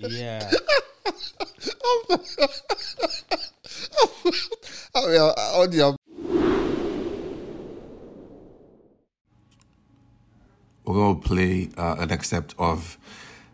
[0.00, 0.50] yeah.
[4.94, 5.96] I mean, all the
[10.84, 12.96] We're going to play uh, an excerpt of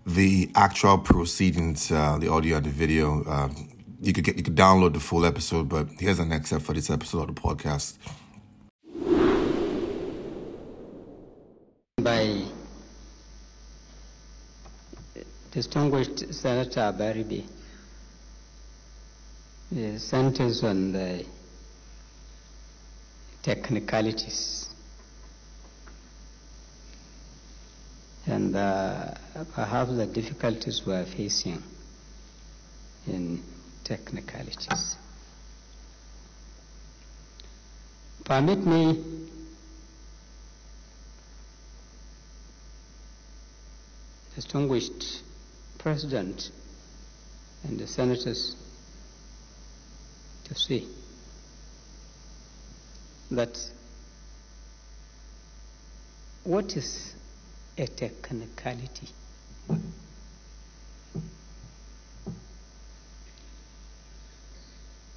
[0.07, 3.25] the actual proceedings, uh, the audio and the video.
[3.25, 3.71] Um,
[4.01, 6.91] you could get you could download the full episode, but here's an excerpt for this
[6.91, 7.99] episode of the podcast.
[12.05, 12.45] By
[15.51, 17.47] distinguished Senator Baribi.
[19.73, 21.25] The sentence on the
[23.43, 24.69] technicalities
[28.27, 29.15] and uh,
[29.55, 31.63] perhaps the difficulties we are facing
[33.07, 33.43] in
[33.83, 34.97] technicalities.
[38.25, 39.25] Permit me
[44.35, 45.23] distinguished
[45.79, 46.51] President
[47.63, 48.57] and the senators
[50.45, 50.89] to see
[53.31, 53.59] that
[56.45, 57.15] what is
[57.79, 59.09] a technicality?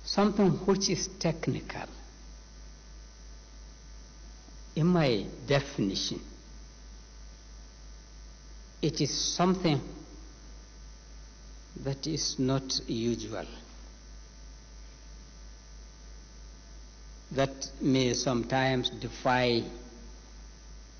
[0.03, 1.88] Something which is technical.
[4.76, 6.22] In my definition,
[8.88, 9.81] it is something
[11.84, 13.45] that is not usual,
[17.34, 19.61] that may sometimes defy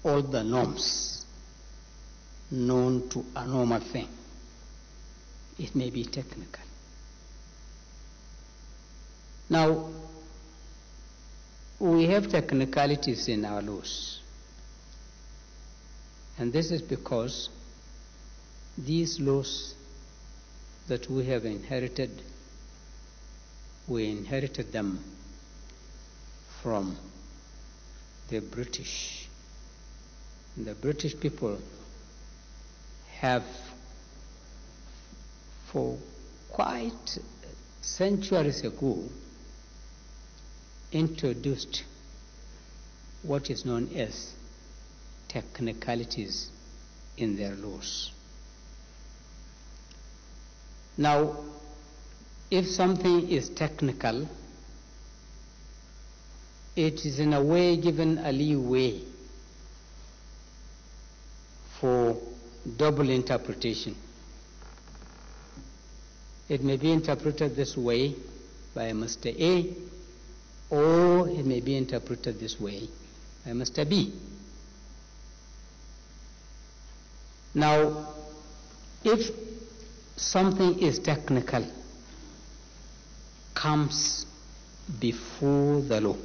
[0.04, 1.26] all the norms
[2.52, 4.10] known to a normal thing.
[5.58, 6.66] It may be technical.
[9.50, 9.90] Now,
[11.80, 14.20] we have technicalities in our laws.
[16.38, 17.50] And this is because
[18.78, 19.74] these laws
[20.88, 22.22] that we have inherited,
[23.88, 25.04] we inherited them
[26.62, 26.98] from
[28.30, 29.28] the British.
[30.56, 31.60] The British people
[33.20, 33.44] have,
[35.72, 35.98] for
[36.52, 37.18] quite
[37.82, 39.04] centuries ago,
[40.92, 41.84] introduced
[43.24, 44.34] what is known as
[45.28, 46.50] technicalities
[47.18, 48.12] in their laws.
[50.98, 51.38] Now,
[52.50, 54.28] if something is technical,
[56.76, 59.02] it is in a way given a leeway
[61.80, 62.18] for
[62.78, 63.96] double interpretation.
[66.50, 68.16] It may be interpreted this way
[68.74, 69.36] by Mr.
[69.40, 69.76] A,
[70.70, 72.88] or it may be interpreted this way
[73.46, 73.88] by Mr.
[73.88, 74.14] B.
[77.54, 78.08] Now,
[79.04, 79.47] if
[80.18, 81.66] something is technical,
[83.54, 84.26] comes
[85.00, 86.18] before the law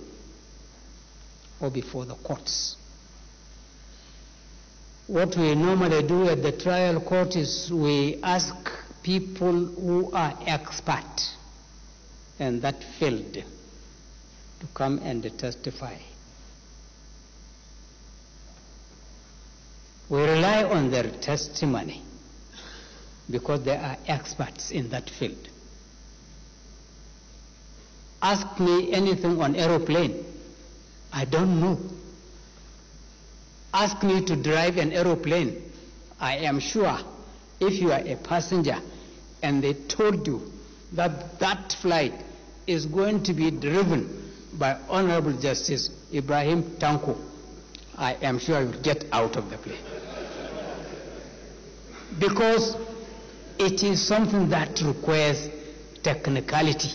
[1.61, 2.77] or before the courts.
[5.07, 8.55] What we normally do at the trial court is we ask
[9.03, 11.37] people who are expert
[12.39, 15.97] in that field to come and testify.
[20.09, 22.03] We rely on their testimony
[23.33, 25.49] because they are experts in that field.
[28.21, 30.25] Ask me anything on aeroplane.
[31.13, 31.79] I don't know.
[33.75, 35.73] Ask me to drive an aeroplane.
[36.21, 36.97] I am sure
[37.59, 38.79] if you are a passenger
[39.43, 40.53] and they told you
[40.93, 42.13] that that flight
[42.67, 47.17] is going to be driven by Honorable Justice Ibrahim Tanko,
[47.97, 49.79] I am sure you'll get out of the plane.
[52.19, 52.77] Because
[53.59, 55.49] it is something that requires
[56.03, 56.91] technicality.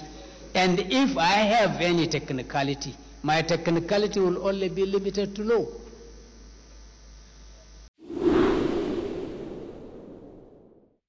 [0.54, 1.26] And if I
[1.56, 5.66] have any technicality, my technicality will only be limited to law.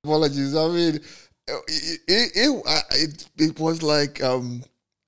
[0.05, 0.55] Apologies.
[0.55, 4.62] I mean, it it, it, it, was like, um,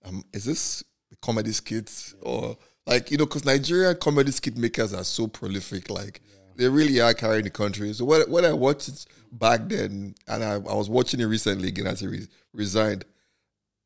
[0.05, 0.83] um, is this
[1.23, 2.57] comedy skits or
[2.87, 6.21] like you know, because Nigerian comedy skit makers are so prolific, like
[6.61, 7.93] they really are carrying the country.
[7.95, 11.69] So when when I watched it back then, and I, I was watching it recently
[11.69, 13.07] again as he re- resigned,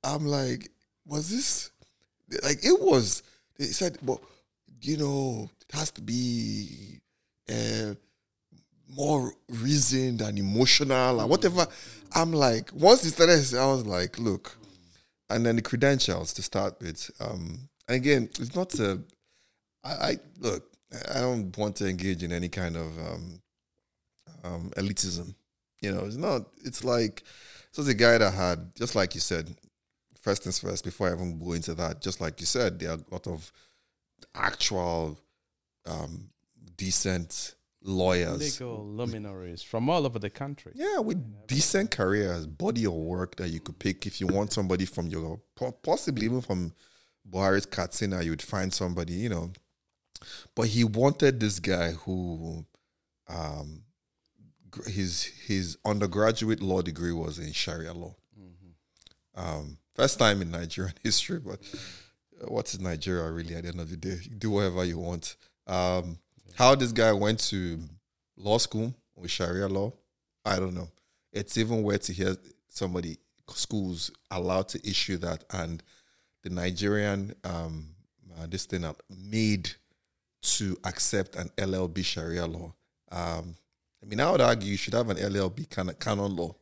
[0.02, 0.70] I'm like,
[1.06, 1.70] was this
[2.42, 3.22] like it was?
[3.58, 4.20] They said, well,
[4.82, 7.00] you know, it has to be
[7.48, 7.94] uh,
[8.88, 11.68] more reasoned and emotional and whatever.
[12.12, 14.56] I'm like, once he started, I was like, look,
[15.30, 17.08] and then the credentials to start with.
[17.20, 19.00] Um, and again, it's not a.
[19.84, 20.73] I, I look.
[21.14, 23.42] I don't want to engage in any kind of um,
[24.42, 25.34] um, elitism.
[25.80, 26.42] You know, it's not.
[26.64, 27.22] It's like
[27.72, 27.82] so.
[27.82, 29.54] The guy that had, just like you said,
[30.20, 30.84] first things first.
[30.84, 33.52] Before I even go into that, just like you said, there are a lot of
[34.34, 35.18] actual
[35.86, 36.30] um,
[36.76, 38.60] decent lawyers.
[38.60, 40.72] Legal luminaries from all over the country.
[40.74, 44.86] Yeah, with decent careers, body of work that you could pick if you want somebody
[44.86, 45.40] from your
[45.82, 46.72] possibly even from
[47.30, 49.52] Buhari's Katsina, you'd find somebody, you know.
[50.54, 52.64] But he wanted this guy who
[53.28, 53.82] um
[54.86, 58.14] his his undergraduate law degree was in Sharia law.
[59.34, 61.58] Um first time in Nigerian history, but
[62.40, 64.18] uh, what is Nigeria really at the end of the day?
[64.22, 65.36] You do whatever you want.
[65.66, 66.18] Um
[66.56, 67.80] how this guy went to
[68.36, 69.92] law school with Sharia law,
[70.44, 70.88] I don't know.
[71.32, 72.36] It's even weird to hear
[72.68, 73.18] somebody
[73.48, 75.82] schools allowed to issue that, and
[76.42, 77.88] the Nigerian um,
[78.38, 79.70] uh, this thing are made
[80.44, 82.74] to accept an LLB Sharia law.
[83.10, 83.54] Um,
[84.02, 86.54] I mean, I would argue you should have an LLB canon, canon law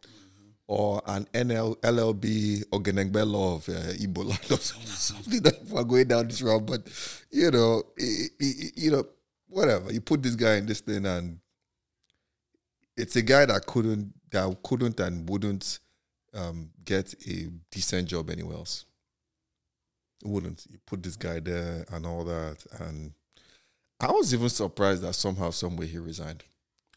[0.68, 6.28] or an NL, LLB Ogenengbe law of uh, Ebola or something that we're going down
[6.28, 6.64] this route.
[6.64, 6.82] But
[7.30, 9.04] you know, i- i- i- you know,
[9.48, 9.92] whatever.
[9.92, 11.38] You put this guy in this thing, and
[12.96, 15.80] it's a guy that couldn't, that couldn't and wouldn't
[16.34, 18.84] um, get a decent job anywhere else.
[20.24, 22.64] Wouldn't you put this guy there and all that?
[22.78, 23.12] And
[24.02, 26.42] I was even surprised that somehow, some way, he resigned.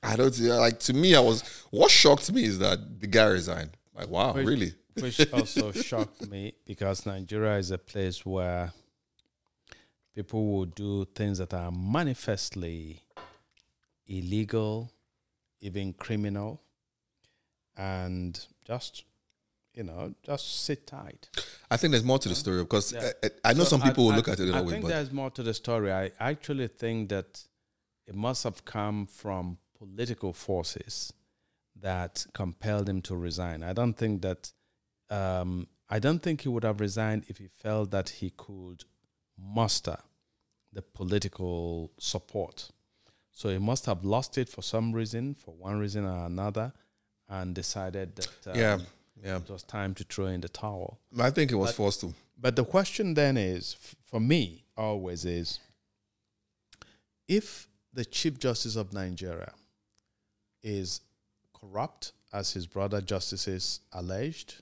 [0.02, 0.80] I don't like.
[0.82, 1.44] To me, I was.
[1.70, 3.78] What shocked me is that the guy resigned.
[3.96, 4.74] Like, wow, Which- really?
[5.00, 8.72] Which also shocked me because Nigeria is a place where
[10.16, 13.04] people will do things that are manifestly
[14.08, 14.92] illegal,
[15.60, 16.62] even criminal,
[17.76, 19.04] and just,
[19.76, 21.30] you know, just sit tight.
[21.70, 23.12] I think there's more to the story because Yeah.
[23.24, 24.70] I, I know So some people I- will I- look at it I that way,
[24.70, 25.92] I think there's more to the story.
[25.92, 27.44] I actually think that
[28.08, 31.12] it must have come from political forces
[31.82, 33.64] that compelled him to resign.
[33.64, 34.52] I don't think that.
[35.10, 38.86] Um, I don't think he would have resigned if he felt that he could
[39.38, 39.98] muster
[40.74, 42.72] the political support.
[43.32, 46.74] So he must have lost it for some reason, for one reason or another,
[47.30, 48.78] and decided that um, yeah,
[49.24, 49.38] yeah.
[49.38, 51.00] it was time to throw in the towel.
[51.20, 52.14] I think it was But- forced to.
[52.38, 53.76] But the question then is,
[54.06, 55.60] for me, always is,
[57.28, 59.54] if the Chief Justice of Nigeria
[60.62, 61.00] is
[61.54, 64.56] corrupt, as his brother justices alleged,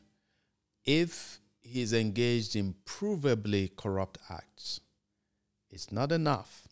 [0.85, 4.79] if he's engaged in provably corrupt acts,
[5.71, 6.67] it's not enough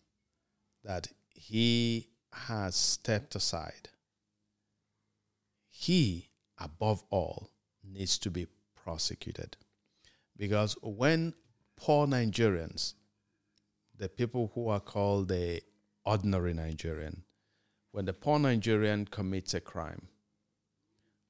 [0.84, 3.88] that he has stepped aside.
[5.68, 6.28] He,
[6.58, 7.50] above all,
[7.84, 9.56] needs to be prosecuted.
[10.36, 11.34] Because when
[11.76, 12.94] poor Nigerians,
[13.96, 15.62] the people who are called the
[16.04, 17.24] ordinary Nigerian,
[17.92, 20.08] when the poor Nigerian commits a crime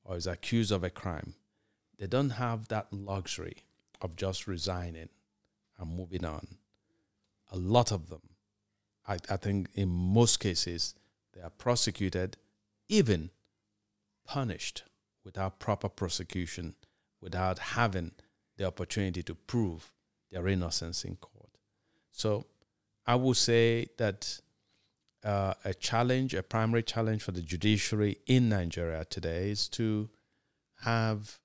[0.05, 1.35] or is accused of a crime,
[1.99, 3.57] they don't have that luxury
[4.01, 5.09] of just resigning
[5.79, 6.47] and moving on.
[7.51, 8.23] A lot of them,
[9.07, 10.95] I, I think in most cases,
[11.33, 12.37] they are prosecuted,
[12.89, 13.31] even
[14.25, 14.85] punished
[15.25, 16.75] without proper prosecution,
[17.21, 18.13] without having
[18.57, 19.93] the opportunity to prove
[20.31, 21.51] their innocence in court.
[22.11, 22.47] So
[23.07, 24.41] I would say that
[25.25, 30.11] uh, a challenge, a primary challenge for the judiciary in Nigeria today is to
[30.81, 31.39] have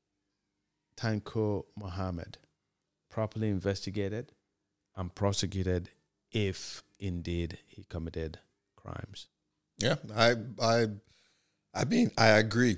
[0.95, 2.39] Tanko Muhammad
[3.09, 4.31] properly investigated
[4.95, 5.89] and prosecuted
[6.31, 8.39] if indeed he committed
[8.75, 9.27] crimes.
[9.77, 10.87] Yeah, I I
[11.73, 12.77] I mean I agree.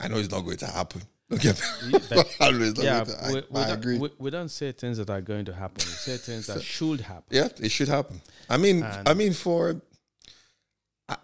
[0.00, 1.02] I know it's not going to happen.
[1.32, 1.52] Okay,
[2.40, 3.98] I know it's not yeah, going to- I- we, we I agree.
[3.98, 5.76] We, we don't say things that are going to happen.
[5.78, 7.24] We say things that should happen.
[7.30, 8.20] Yeah, it should happen.
[8.48, 9.80] I mean, And- I mean, for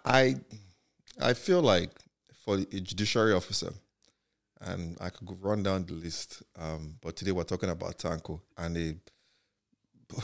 [0.05, 0.35] I,
[1.19, 1.91] I, feel like
[2.45, 3.73] for a judiciary officer,
[4.61, 6.43] and I could run down the list.
[6.57, 8.95] Um, but today we're talking about Tanko, and a,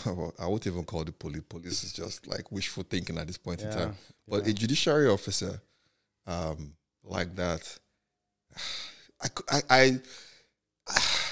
[0.42, 1.44] I won't even call the police.
[1.48, 3.96] Police is just like wishful thinking at this point in time.
[4.28, 4.52] But yeah.
[4.52, 5.62] a judiciary officer,
[6.26, 6.74] um,
[7.04, 7.78] like that,
[9.22, 10.00] I, I, I,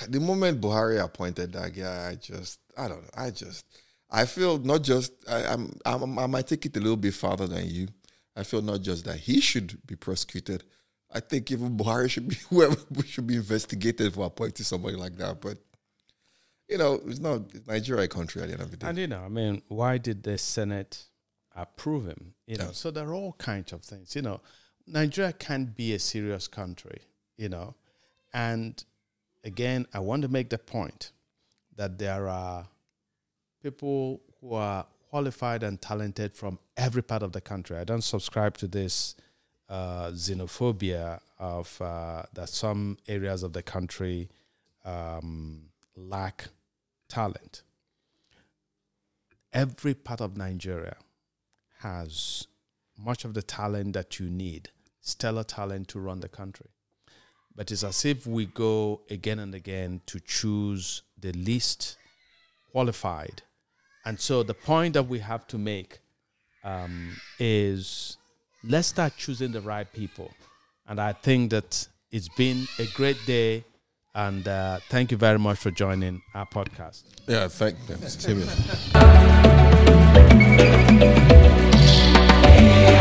[0.09, 3.65] the moment Buhari appointed that guy, I just, I don't know, I just,
[4.09, 7.47] I feel not just, I, I'm, I'm, I might take it a little bit farther
[7.47, 7.87] than you.
[8.35, 10.63] I feel not just that he should be prosecuted.
[11.13, 15.41] I think even Buhari should be, whoever should be investigated for appointing somebody like that.
[15.41, 15.57] But,
[16.69, 18.87] you know, it's not, it's Nigeria a country at the end of the day.
[18.87, 21.03] And you know, I mean, why did the Senate
[21.53, 22.33] approve him?
[22.47, 22.71] You know, Yeah.
[22.71, 24.15] so there are all kinds of things.
[24.15, 24.39] You know,
[24.87, 27.01] Nigeria can't be a serious country.
[27.41, 27.73] You know,
[28.33, 28.83] and
[29.43, 31.11] again, I want to make the point
[31.75, 32.67] that there are
[33.63, 37.77] people who are qualified and talented from every part of the country.
[37.77, 39.15] I don't subscribe to this
[39.69, 44.29] uh, xenophobia of uh, that some areas of the country
[44.85, 45.63] um,
[45.95, 46.49] lack
[47.09, 47.63] talent.
[49.51, 50.97] Every part of Nigeria
[51.79, 52.45] has
[52.95, 54.69] much of the talent that you need,
[54.99, 56.67] stellar talent to run the country.
[57.55, 61.97] But it's as if we go again and again to choose the least
[62.71, 63.41] qualified.
[64.05, 65.99] And so the point that we have to make
[66.63, 68.17] um, is
[68.63, 70.31] let's start choosing the right people.
[70.87, 73.63] And I think that it's been a great day.
[74.13, 77.03] And uh, thank you very much for joining our podcast.
[77.27, 77.95] Yeah, thank you.